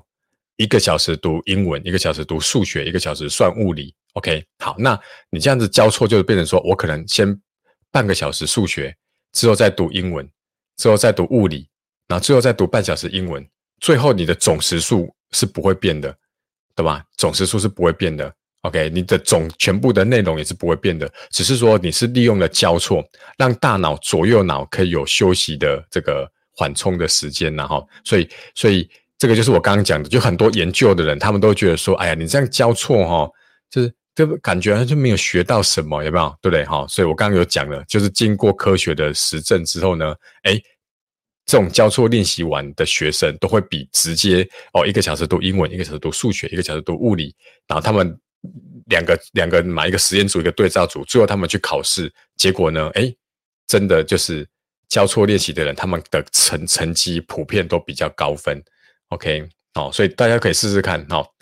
[0.58, 4.46] 一个小时读英文，一个小时读数学，一个小时算物理，OK？
[4.60, 4.96] 好，那
[5.32, 7.36] 你这样子交错就是变成说我可能先
[7.89, 8.96] 半个小时数学，
[9.32, 10.30] 之后再读英文，
[10.78, 11.67] 之后再读物理，
[12.08, 13.44] 然后最后再读半小时英文，
[13.80, 16.15] 最后你的总时数是不会变的，
[16.76, 17.04] 对吧？
[17.17, 18.32] 总时数是不会变的。
[18.62, 23.04] OK，你的总全部的内容也是不会变的，只是说你是利用了交错，
[23.36, 33.32] 让大脑左右脑可以有休息的这个缓冲的时间，然后，所以，所以这个就是我刚刚讲的，就很多研究的人，他们都觉得说，哎呀，你这样交错哈，
[33.71, 36.30] 就是这感觉就没有学到什么，有没有？
[36.39, 36.63] 对不对？
[36.65, 40.54] 哈，所以我刚刚有讲了，就是经过科学的实证之后呢，哎，
[41.47, 47.34] 这种交错练习完的学生，都会比直接哦一个小时读英文，一个小时读数学，一个小时读物理，
[47.67, 48.15] 然后他们。
[48.88, 52.90] 两个两个买一个实验组一个对照组，最后他们去考试，结果呢？
[52.96, 53.14] 哎，
[53.68, 54.48] 真的就是
[54.90, 58.62] 交错练习的人，他们的成成绩普遍都比较高分。
[59.10, 61.06] OK，好，所以大家可以试试看。
[61.10, 61.34] 好，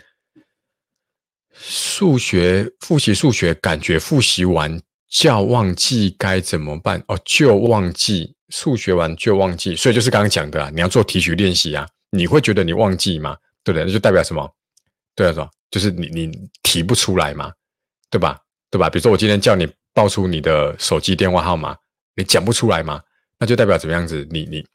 [1.56, 7.04] 数学复习数学，感觉复习完就忘记该怎么办？
[7.08, 13.36] 哦，就忘记数学完就忘记，所以就是刚刚讲的啊，你要做提取练习啊，你会觉得你忘记吗？
[13.64, 13.86] 对不对？
[13.86, 14.48] 那就代表什么？
[15.16, 15.50] 对啊，说。
[15.71, 17.51] 就是你你提不出来嘛，
[18.10, 18.39] 对吧？
[18.71, 18.89] 对吧？
[18.89, 21.75] 比如说我今天叫你报出你的手机电话号码，
[22.15, 23.01] 你讲不出来嘛，
[23.38, 24.27] 那就代表怎么样子？
[24.32, 24.65] 你你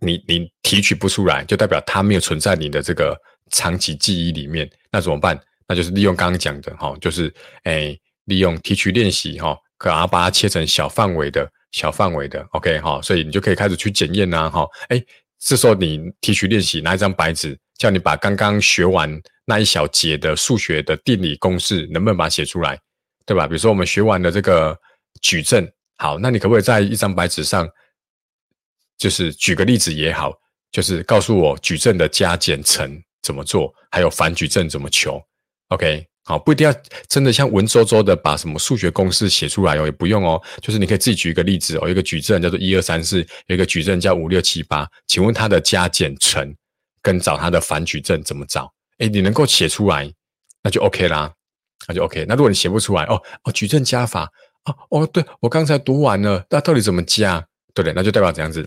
[0.00, 3.16] 你你提取不出来，就代表它没有存在你的这个
[3.50, 4.70] 长期记忆里面。
[4.90, 5.38] 那怎么办？
[5.66, 7.32] 那就是利用刚刚讲的哈，就是
[7.64, 14.68] 诶，利用提取练习哈，可然后把它切成小范围的小范围的，OK 哈，所以你就可以开始去检验呐哈。
[14.88, 15.02] 哎，
[15.38, 19.20] 这时候你提取练习拿一张白纸，叫你把刚刚学完。
[19.46, 22.80] 那一小节的数学的定理公式能不能把它写出来，
[23.26, 23.46] 对吧？
[23.46, 24.74] 比如说我们学完了这个
[25.20, 27.68] 矩阵，好，那你可不可以在一张白纸上，
[28.96, 30.32] 就是举个例子也好，
[30.72, 35.22] 就是告诉我矩阵的加减乘怎么做，还有反矩阵怎么求
[35.68, 36.74] ？OK，好，不一定要
[37.06, 46.56] 真的像文绉绉的把什么数学公式写出来哦，也不用哦，就是你可以自己举一个例子哦，一个矩阵叫做一二三四，有一个矩阵叫五六七八，请问它的加减乘
[47.04, 48.72] 跟找它的反矩阵怎么找？
[48.98, 50.10] 哎，你能够写出来，
[50.62, 51.30] 那就 OK 啦，
[51.86, 52.24] 那就 OK。
[52.26, 54.22] 那如果你写不出来，哦哦，矩阵加法
[54.62, 57.38] 啊，哦，对我刚才读完了，那到底怎么加？
[57.74, 57.92] 对不对？
[57.92, 58.66] 那就代表怎样子？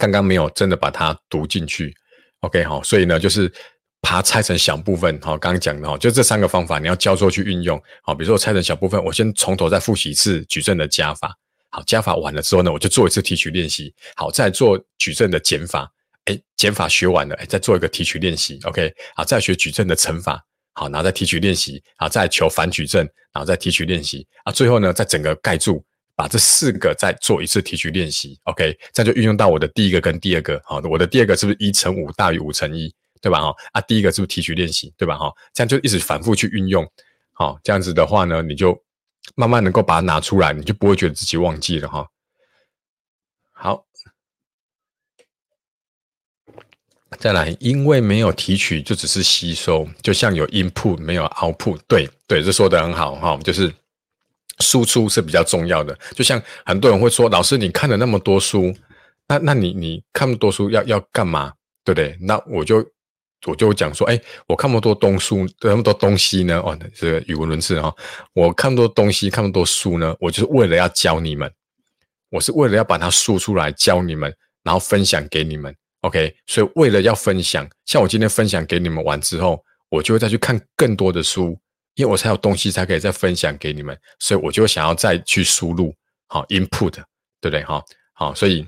[0.00, 1.94] 刚刚没有真的把它读进去
[2.40, 2.82] ，OK 好。
[2.82, 3.52] 所以呢，就是
[4.00, 7.78] 把它拆成小部分，好，刚刚讲的哈，就这三个方法，你要交错去运用。
[8.02, 11.36] 好，比如说我拆成小部分，我先从头再复习一次矩阵的加法。
[11.70, 13.92] 好，加法完了之后呢，我就做一次提取练习。
[14.16, 15.92] 好，再做矩阵的减法。
[16.26, 20.40] 哎，减法学完了，哎，再做一个提取练习，OK，好，再学矩阵的乘法，
[20.72, 33.40] 好，然后再提取练习，好，再求反矩阵，然后再提取练习，啊，最后呢，再整个盖住，把这四个再做一次提取练习，OK，这样就运用到我的第一个跟第二个，好，我的第二个是不是一乘五大于五乘一，对吧？
[33.40, 35.18] 哈，啊，第一个是不是提取练习，对吧？
[35.18, 36.88] 哈，这样就一直反复去运用，
[37.32, 38.80] 好，这样子的话呢，你就
[39.34, 42.08] 慢慢能够把它拿出来，你就不会觉得自己忘记了，哈，
[43.50, 43.84] 好。
[47.18, 51.78] 再来，因为没有提取，就只是吸收，就像有 input 没有 output。
[51.86, 53.72] 对对，这说的很好哈，就是
[54.60, 55.96] 输出是比较重要的。
[56.14, 58.74] 就像很多人会说，老师你看了那么多书，
[59.28, 61.52] 那那你你看那么多书要要干嘛？
[61.84, 62.16] 对不对？
[62.20, 62.84] 那我就
[63.46, 66.60] 我就讲说，哎，我看那么多东书，那么多东西呢？
[66.60, 67.92] 哦，这个语无伦次啊！
[68.34, 71.52] 我看多东西，看那么多书呢，我就是为了要教你们，
[72.30, 75.74] 我是为了要把它输出来教你们，然后分享给你们。
[76.02, 81.56] OK，所以为了要分享，像我今天分享给你们完之后，我就会再去看更多的书，
[81.94, 85.94] 因为我才有东西才可以再分享给你们，所以我就想要再去输入，
[86.26, 86.90] 好 input，
[87.40, 87.62] 对不对？
[87.62, 87.80] 哈，
[88.14, 88.66] 好，所以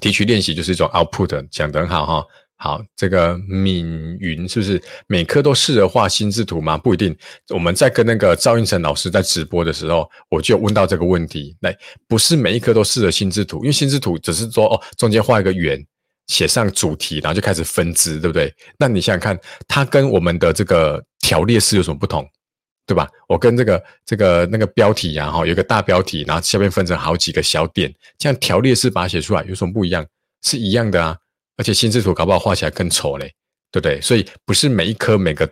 [0.00, 2.26] 提取练习就是一种 output，讲得很好哈。
[2.58, 6.78] 好，这个敏云是不是每科都试着画心智图吗？
[6.78, 7.14] 不一定。
[7.50, 11.76] 我们在跟那个赵应成老师在直播的时候，我就问到这个问题，来，
[12.08, 15.84] 不是每一科都试着心智图，因为心智图只是说哦，中间画一个圆。
[16.26, 18.52] 写上主题，然后就开始分支，对不对？
[18.78, 22.28] 那你想想看，它跟我们的这个条列式有什么不同，
[22.84, 23.08] 对吧？
[23.28, 30.04] 我跟这个这个那个标题呀，哈，有个大标题，然后下面分成好几个小点，这样条列式把它写出来有什么不一样？
[30.42, 31.16] 是一样的啊，
[31.56, 33.32] 而且心智图搞不好画起来更丑嘞，
[33.70, 34.00] 对不对？
[34.00, 35.48] 所以不是每一颗每个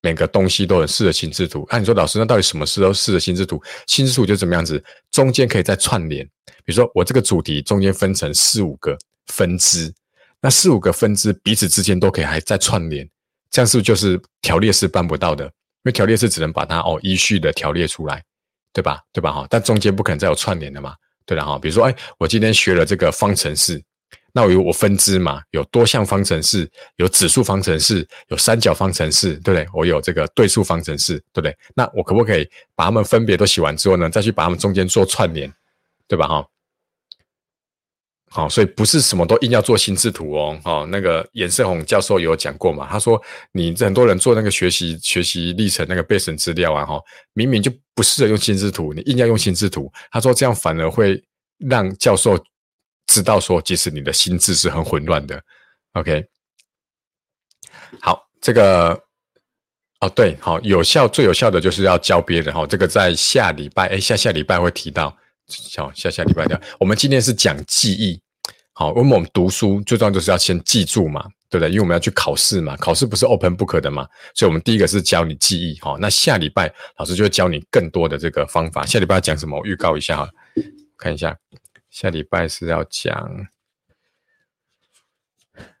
[0.00, 1.66] 每个东西都很适合心智图。
[1.70, 3.60] 那你说老师，那到底什么时候适合心智图？
[3.86, 4.82] 心智图就怎么样子？
[5.10, 6.24] 中间可以再串联，
[6.64, 8.96] 比如说我这个主题中间分成四五个。
[9.28, 9.92] 分支，
[10.40, 13.08] 那四五个分支彼此之间都可以还在串联，
[13.50, 15.44] 这样是不是就是条列式办不到的？
[15.44, 15.52] 因
[15.84, 18.22] 为条列式只能把它哦依序的条列出来，
[18.72, 19.00] 对吧？
[19.12, 19.32] 对吧？
[19.32, 21.58] 哈，但中间不可能再有串联的嘛，对了哈。
[21.58, 23.82] 比如说，哎，我今天学了这个方程式，
[24.32, 29.66] 那我有我分支嘛，有多项方程式，有指数方程式，有三角方程式，对不对？
[29.72, 31.56] 我有这个对数方程式，对不对？
[31.74, 35.50] 那我可不可以把它们分别都写完之后呢，再去把它们中间做串联，
[36.06, 36.26] 对吧？
[36.28, 36.46] 哈。
[38.30, 40.60] 好，所以不是什么都硬要做心智图哦。
[40.64, 42.86] 哦，那个严胜宏教授有讲过嘛？
[42.90, 43.20] 他说，
[43.52, 47.00] 你很多人做那个学习学习历程那个备审资料啊，哈，
[47.32, 51.22] 明明就不适合用心智图，你硬要用心智图，他说这样反而会
[51.58, 52.38] 让教授
[53.06, 55.42] 知道说，即使你的心智是很混乱的。
[55.94, 56.22] OK，
[58.00, 58.92] 好，这个
[60.00, 62.66] 哦对，好，有效最有效的就是要教别人哈。
[62.66, 65.16] 这个在下礼拜哎下下礼拜会提到。
[65.76, 68.20] 好，下下礼拜的，我们今天是讲记忆。
[68.72, 71.68] 好，因为我们读书最重要就是要先记住嘛，对不对？
[71.70, 75.76] 因为我们要去考试嘛，考试不是 open book 的嘛，所以我们第一个是教你记忆。
[75.80, 78.86] 好，那下礼拜老师就会教你更多的这个方法。
[78.86, 79.58] 下礼拜要讲什么？
[79.58, 80.30] 我预告一下哈，
[80.96, 81.36] 看一下，
[81.90, 83.46] 下礼拜是要讲，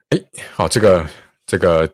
[0.08, 0.20] 哎，
[0.54, 1.06] 好，这个
[1.46, 1.88] 这个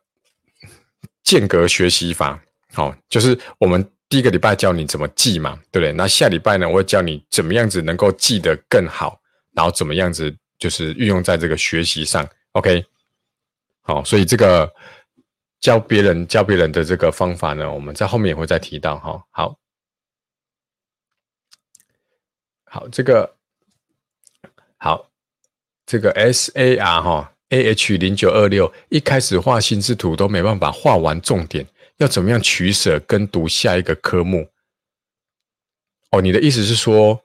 [1.23, 3.87] 间隔学习法，好，就是我们。
[4.15, 5.93] 第一个礼拜教你怎么记嘛，对不对？
[5.93, 12.25] 那下礼拜呢，我会教你怎么样子能够记得更好，然后怎么样子就是运用在这个学习上。
[12.53, 12.87] OK，
[13.83, 14.73] 好，所以这个
[15.59, 19.21] 教别人教别人的这个方法呢，我们在后面也会再提到哈。
[19.33, 19.59] 好，
[22.67, 23.35] 好，这个
[24.77, 25.11] 好，
[25.87, 31.67] 这个 SAR 哈 AH 零九二六一开始画心智图都没办法画完重点。
[31.99, 34.49] 要怎么样取舍跟读下一个科目？
[36.11, 37.23] 哦，你的意思是说，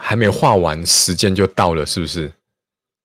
[0.00, 2.32] 还没画完，时间就到了，是不是？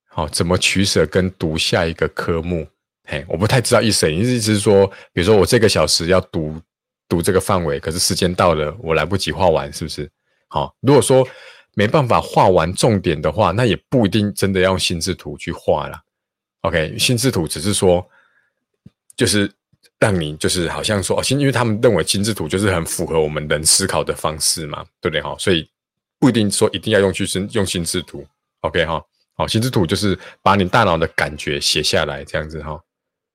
[0.07, 2.67] 好，怎么取舍跟读下一个科目？
[3.03, 4.09] 嘿，我不太知道意思。
[4.09, 6.59] 你意思是说，比如说我这个小时要读
[7.07, 10.09] 读这个范围，可是时间到了，我来不及画完，是不是？
[10.47, 11.27] 好，如果说
[11.75, 16.01] 没办法画完重点的话，那也不一定真的要用心智图去画了。
[16.61, 18.07] OK，心智图只是说。
[19.15, 19.51] 就是
[19.99, 25.35] 让你就是好像说哦，心，因为他们认为心智图就是很符合我们人思考的方式嘛，对不对哈？
[25.39, 25.69] 所以
[26.19, 28.25] 不一定说一定要用去心用心智图
[28.61, 29.01] ，OK 哈？
[29.37, 32.79] 好，心智图就是把你大脑的感觉写下来这样子哈。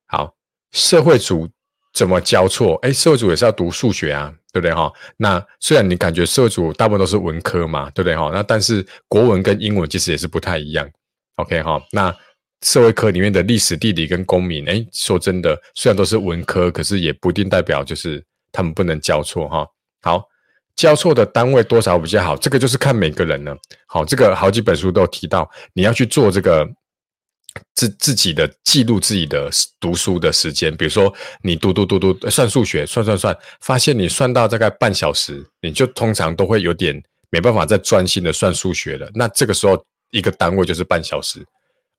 [0.07, 0.35] 好，
[0.73, 1.49] 社会组
[1.93, 2.77] 怎么交错？
[2.83, 4.91] 哎，社会组也是要读数学啊，对不对哈？
[5.17, 8.31] 那虽然你感觉社会组大部分都是文科嘛，对不对哈？
[8.33, 10.89] 那但是国文跟英文其实也是不太一样
[11.37, 11.83] ，OK 哈？
[11.93, 12.17] 那
[12.63, 19.67] 社会科里面的历史、地理跟公民，哎，说真的，虽然都是文科，可是也不一定代表就是他们不能交错哈。
[20.03, 20.23] 好，
[20.77, 22.37] 交错的单位多少比较好？
[22.37, 23.57] 这个就是看每个人了。
[23.87, 26.69] 好，这个好几本书都提到，你要去做这个
[27.75, 30.77] 自自己的记录自己的读书的时间。
[30.77, 39.11] 比如说，你读读读读算数学，算算算，发现你算到大概半小时，你就通常都会有点没办法再专心的算数学了。
[39.15, 41.43] 那这个时候一个单位就是半小时。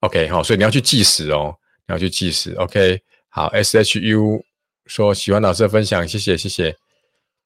[0.02, 1.54] OK，好，所以你要去计时哦，
[1.86, 2.52] 你要去计时。
[2.54, 4.42] OK，好，SHU
[4.86, 6.76] 说喜欢老师的分享，谢谢谢谢。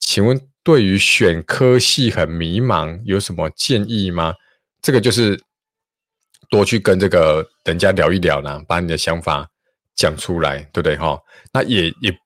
[0.01, 4.35] 请问对于选科系很迷茫，有什么建议吗？
[4.81, 5.39] 这个就是
[6.49, 9.47] 多去跟这个人家聊一聊呢，把你的想法
[9.95, 11.21] 讲出来，对不对哈？
[11.53, 12.19] 那也也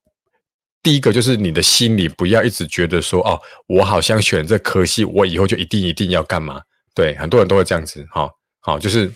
[0.80, 6.62] 第一个就是你的心里不要一直觉得说哦，我好像选这科系，我以后就一定一定要干嘛？
[6.94, 8.30] 对，很多人都会这样子哈。
[8.60, 9.12] 好，就是。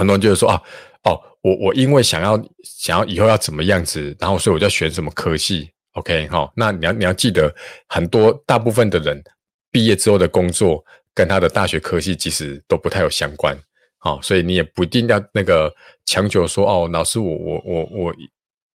[0.00, 0.62] 很多人就是说啊，
[1.04, 6.50] 哦，我我因为想要想要以后要怎么样子，然后所以我就要选什么科系，OK 哈？
[6.56, 7.54] 那你要你要记得，
[7.86, 9.22] 很多大部分的人
[9.70, 10.82] 毕业之后的工作
[11.14, 13.54] 跟他的大学科系其实都不太有相关，
[13.98, 15.70] 好，所以你也不一定要那个
[16.06, 18.14] 强求说哦，老师我我我我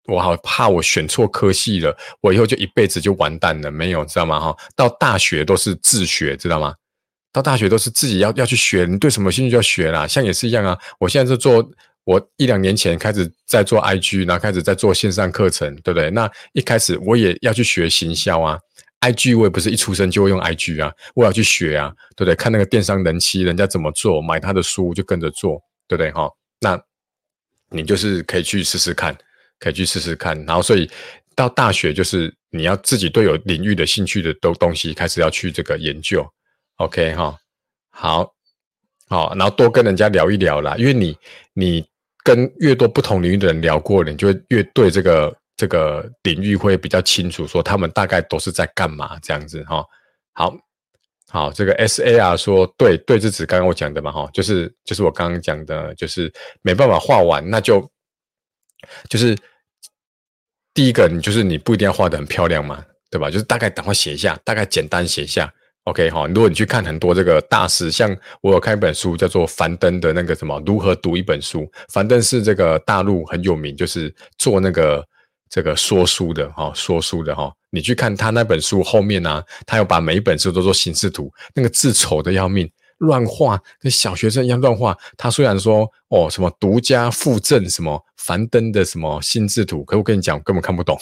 [0.08, 4.40] 我好怕我选错科系了，我以后就一辈子就完蛋了，没有知道吗？
[4.40, 6.76] 哈，到大学都是自学，知道吗？
[7.36, 10.08] 到大学都是自己要要去学，你对什么兴趣就要学啦。
[10.08, 11.70] 像也是一样啊，我现在是做，
[12.06, 16.10] 我一两年前开始在做 IG，然后开始在做线上课程，对不对？
[16.10, 18.58] 那一开始我也要去学行销啊
[19.02, 22.36] ，IG 我也不是一出生就会用 IG 啊，我要去学啊，对不对？
[22.36, 26.10] 看那个电商人气，人家怎么做，买他的书就跟着做，对不对？
[26.14, 26.30] 哈，
[26.62, 26.82] 那
[27.70, 29.14] 你就是可以去试试看，
[29.60, 30.42] 可以去试试看。
[30.46, 30.90] 然后所以
[31.36, 36.26] 到大学就是你要自己对有领域的兴趣的都东西开始要去这个研究。
[36.78, 37.38] OK 哈，
[37.90, 38.34] 好，
[39.08, 41.18] 好，然后多跟人家聊一聊啦，因为你
[41.54, 41.86] 你
[42.24, 49.86] 跟越多不同领域的人聊过，你就会越对这个这个领域会比较清楚，说他们大概都是在干嘛这样子哈。
[50.34, 50.54] 好，
[51.30, 57.90] 好，这个 SAR 说对对，是指刚刚我讲的嘛哈，就是就是我刚刚讲的，就是没办法画完，那就
[59.08, 59.34] 就是
[60.74, 63.32] 第一个，你就是你不一定要画的很漂亮嘛，对吧？
[63.32, 65.54] 就是大概赶快写一下，大概简单写一下
[65.86, 66.28] ，OK 哈。
[66.28, 75.04] 如果你去看很多这个大师，像我有看一本书叫做樊登的那个什么如何读一本书，樊登是这个大陆很有名，就是做那个
[75.50, 77.52] 这个说书的哈，说书的哈。
[77.72, 82.70] 你去看他那本书后面呢，他要把每一本书都做形式图，那个字丑的要命。
[83.00, 84.98] 乱画，跟小学生一样乱画。
[85.18, 90.98] 他虽然说哦什么独家附赠什么樊登的什么心智图，可我跟你讲根本看不懂，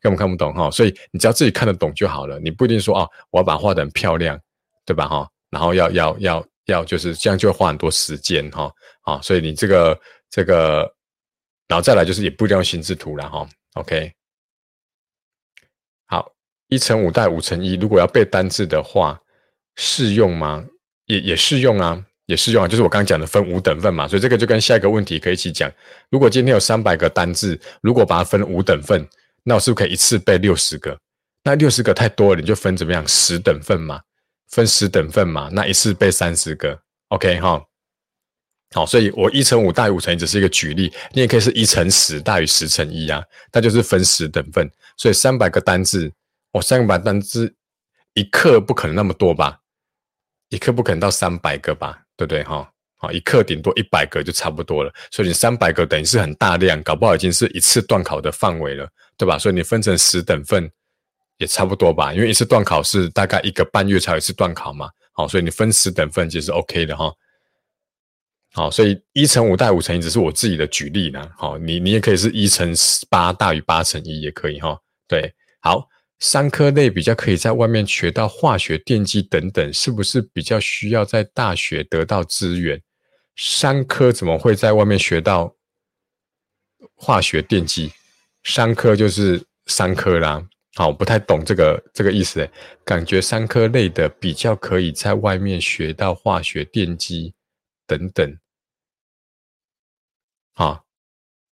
[0.00, 0.70] 根本看不懂哈。
[0.70, 4.38] 所以你只要自己看得懂就好了，你不一定说哦我要把画的很漂亮，
[4.84, 5.28] 对吧哈？
[5.50, 8.70] 然后要要要要就是这样就会花很多时间哈
[9.02, 9.20] 啊。
[9.20, 9.98] 所以你这个
[10.30, 10.80] 这个，
[11.68, 13.46] 然后再来就是也不一定要心智图了哈。
[13.74, 14.12] OK，
[16.06, 16.30] 好，
[16.68, 19.20] 一乘五带五乘一，如果要背单字的话，
[19.76, 20.64] 适用吗？
[21.06, 25.70] 也也适用啊，也适用啊，就是我刚刚讲的分五等份嘛，所以这个就跟下一个问题可以一起讲。
[26.08, 29.06] 如果今天有三百个单字，如果把它分五等份，
[29.44, 30.98] 那我是不是可以一次背六十个？
[31.44, 33.06] 那六十个太多了，你就分怎么样？
[33.06, 34.00] 十等份嘛，
[34.48, 37.62] 分十等份嘛，那一次背三十个，OK 哈。
[38.74, 43.22] 好，所以我一乘五大于五乘一只是一个举例，你也可以是一乘十大于十乘一啊，
[43.52, 44.68] 那就是分十等份。
[44.96, 46.10] 所以三百个单字，
[46.50, 47.54] 我三百单字
[48.14, 49.60] 一课不可能那么多吧？
[50.48, 52.68] 一课不可能到三百个吧，对不对哈？
[53.04, 54.90] 好，一克顶多一百个就差不多了。
[55.10, 58.88] 所以你三百个等于是很大量，搞不好已经是一次断考的范围了，
[59.18, 59.38] 对吧？
[59.38, 60.70] 所以你分成十等份
[61.36, 64.88] 也差不多吧，因为一次断考是大概一个半月才有一次断考嘛。
[65.12, 67.12] 好，所以你分十等份其实 OK 的哈。
[68.52, 71.28] 好，所以一乘五大于五乘一只是我自己的举例呢。
[71.36, 72.72] 好，你你也可以是一乘
[73.10, 74.78] 八大于八乘一也可以哈。
[75.06, 75.88] 对，好。
[76.20, 82.80] 三科类比较可以在外面学到化学、电机等等，是不是比较需要在大学得到资源？
[83.36, 85.54] 三科怎么会在外面学到
[86.94, 87.92] 化学、电机？
[88.44, 90.46] 三科就是三科啦。
[90.74, 92.48] 好，不太懂这个这个意思，
[92.84, 97.34] 感觉三科类的比较可以在外面学到化学、电机
[97.86, 98.38] 等等。
[100.54, 100.82] 啊，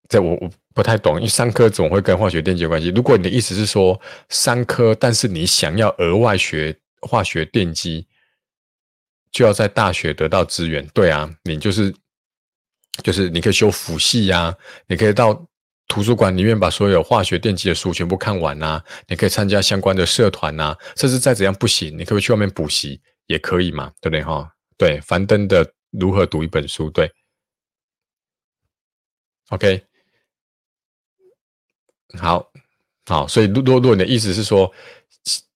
[0.09, 0.51] 这我我。
[0.73, 2.91] 不太懂，因为三科总会跟化学电机有关系。
[2.91, 8.07] 如果你的意思是说三科，但是你想要额外学化学电机，
[9.31, 10.87] 就要在大学得到资源。
[10.95, 11.95] 对啊，你就是
[13.03, 14.55] 就是你可以修辅系呀，
[14.87, 15.47] 你可以到
[15.89, 24.53] 图书馆里面把所有化学电机的书全部看完呐，你可以参加相关的社团呐，甚至再怎样不行，你可以去外面补习也可以嘛，对不对哈？
[24.77, 27.13] 对，樊登的如何读一本书，对
[29.51, 29.85] ，OK。
[32.19, 32.51] 好，
[33.07, 34.73] 好，所以如如果你的意思是说，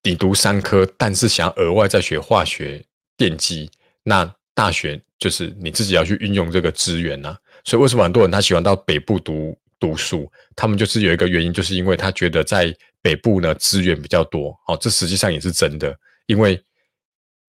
[0.02, 2.84] 你读三科，但是想额外再学化学、
[3.16, 3.70] 电机，
[4.02, 7.36] 那大学就是你自己要去运用这个资源呐。
[7.64, 10.30] 所以为什么很多人他喜欢到北部读读书？
[10.54, 14.54] 他们就是有一个原因，就是因为他觉得在北部呢资源比较多。
[14.66, 15.96] 哦，这实际上也是真的，
[16.26, 16.60] 因为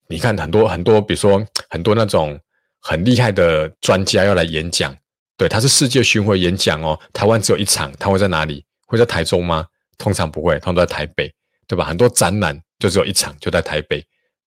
[0.08, 2.38] 你看很多很多，比如说很多那种
[2.80, 4.96] 很厉害的专家要来演讲，
[5.36, 8.64] 对，他是世界巡回演讲哦，台湾只有一场，他会在哪里？
[8.86, 9.66] 会在台中吗？
[9.96, 11.32] 通常不会，通常都在台北，
[11.66, 11.84] 对吧？
[11.84, 14.04] 很多展览就只有一场，就在台北。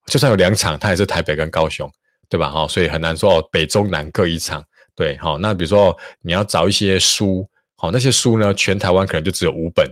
[0.07, 1.89] 就算有两场，它也是台北跟高雄，
[2.29, 2.49] 对吧？
[2.49, 4.63] 哈，所以很难说北中南各一场。
[4.95, 9.87] 对，好，那比如说你要找一些书，好，那些书呢，全台湾可能就只有五本，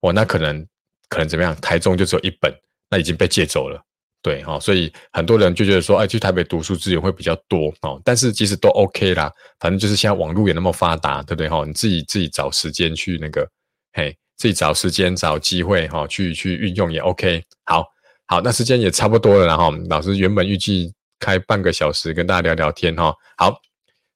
[0.00, 0.64] 哦，那可能
[1.08, 1.54] 可能怎么样？
[1.60, 2.54] 台中就只有一本，
[2.88, 3.82] 那已经被借走了。
[4.22, 11.48] 对，哈，所以很多人就觉得说，哎，去台北读书资源会比较多，哦，但是其实都 OK 啦，反正就是现在网络也那么发达，对不对？
[11.48, 13.48] 哈，你自己自己找时间去那个。
[13.92, 17.42] 嘿，自己找时间找机会哈，去去运用也 OK。
[17.64, 17.84] 好，
[18.26, 23.14] 好，那时间也差不多了，然后老师原本预计开半个小时跟大家聊聊天哈。
[23.36, 23.60] 好，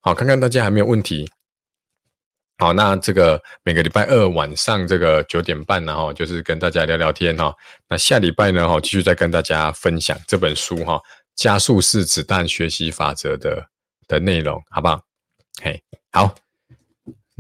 [0.01, 1.31] 好，看看大家还没有问题。
[2.59, 7.55] 好，那这个每个礼拜二晚上这个九点半，然后就是跟大家聊聊天哈。
[7.89, 10.95] 那下礼拜呢，哈，继续再跟大家分享这本书哈，
[11.37, 13.65] 《加速式子弹学习法则》的
[14.09, 15.01] 的内容，好不好？
[15.63, 15.81] 嘿，
[16.11, 16.35] 好。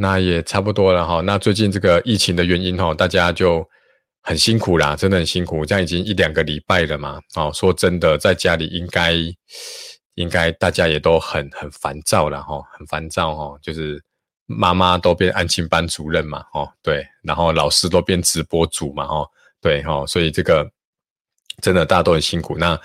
[0.00, 1.20] 那也差不多了哈。
[1.22, 3.68] 那最近这个疫情的原因哈，大家就
[4.28, 5.64] 很辛苦啦，真的很辛苦。
[5.64, 7.18] 这样已经一两个礼拜了嘛。
[7.34, 9.14] 哦，说真的，在家里应该
[10.16, 13.58] 应该大家也都很很烦躁了哈，很烦躁哈。
[13.62, 13.98] 就是
[14.44, 19.26] 妈妈都变安亲班主任嘛，哦对，然后老师都变直播主嘛，哦
[19.62, 20.04] 对哈。
[20.06, 20.70] 所以这个
[21.62, 22.58] 真的大家都很辛苦。
[22.58, 22.78] 那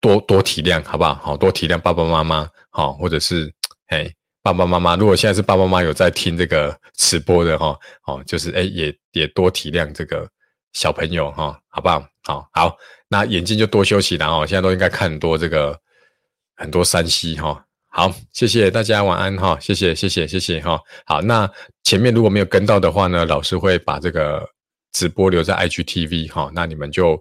[0.00, 1.14] 多多体谅好不好？
[1.14, 3.54] 好多体谅爸爸妈妈，好或者是
[3.86, 4.12] 哎。
[4.42, 10.26] 爸爸妈妈，如果现在是爸爸妈妈有在听这个直播的哈，哦，就是哎，也也多体谅这个
[10.72, 12.04] 小朋友哈，好不好？
[12.24, 12.76] 好，好，
[13.08, 15.78] 那眼睛就多休息然后现在都应该看很多这个
[16.56, 20.80] 很多山西哈，好，谢谢大家，晚安哈，谢谢谢谢谢谢哈。
[21.06, 21.50] 好，那
[21.82, 24.48] 前面如果没有跟到的话呢，老师会把这个
[24.92, 27.20] 直播留在 IGTV 哈，那你们就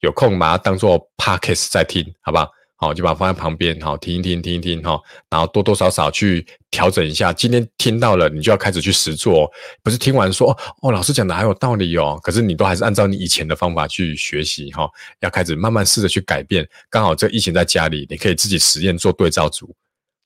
[0.00, 2.50] 有空把它当做 Podcast 在听，好不好？
[2.80, 7.32] 好，就把它放在旁边，好，听一听，听一听，哈，然后多多少少去调整一下。
[7.32, 9.50] 今天听到了，你就要开始去实做，
[9.82, 16.64] 不是听完说哦，老师讲的还有道理哦，可是你都还是按照你以前的方法去学习，哈，要开始慢慢试着去改变。
[16.88, 19.74] 刚好这疫情在家里，你可以自己实验做对照组，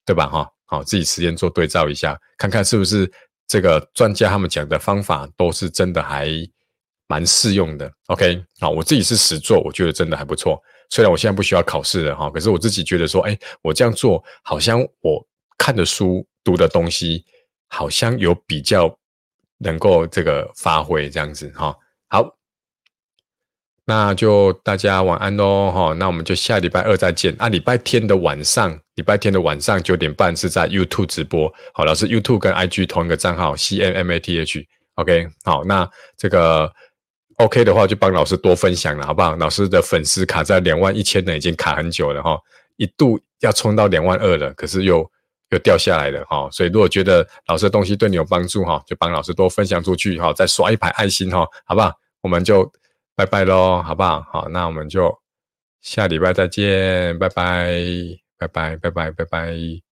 [0.05, 0.27] 对吧？
[0.27, 3.11] 哈，好，自己实验做对照一下，看看是不是
[3.47, 6.29] 这个专家他们讲的方法都是真的还
[7.09, 7.91] 蛮适用的。
[8.09, 10.63] OK，好，我自己是实做，我觉得真的还不错。
[10.93, 15.27] 虽然我现在不需要考试了哈，可是我自己觉得说，哎，我这样做好像我
[15.57, 17.25] 看的书、读的东西，
[17.69, 18.95] 好像有比较
[19.57, 21.75] 能够这个发挥这样子哈。
[22.09, 22.37] 好，
[23.87, 25.95] 那就大家晚安喽哈。
[25.95, 27.49] 那我们就下礼拜二再见啊。
[27.49, 31.51] 礼拜天的晚上，礼拜天的晚上九点半是在 YouTube 直播。
[31.73, 34.69] 好，老师 YouTube 跟 IG 同一个账号 C M M A T H。
[34.97, 36.71] OK，好，那这个。
[37.43, 39.35] OK 的话，就帮老师多分享了，好不好？
[39.37, 42.39] 老师的粉丝卡在两万一千人，已经卡很久了哈，
[42.77, 44.99] 一度要冲到两万二了，可是又
[45.51, 46.49] 又掉下来了哈。
[46.53, 51.93] 所以如果觉得老师的东西对你有帮助哈，就帮老师多分享出去哈，再刷一排爱心哈，好不好？
[52.21, 52.71] 我们就
[53.17, 54.25] 拜拜喽，好不好？
[54.33, 55.13] 好，那我们就
[55.81, 57.75] 下礼拜再见，拜拜，
[58.39, 59.92] 拜拜，拜拜，拜拜。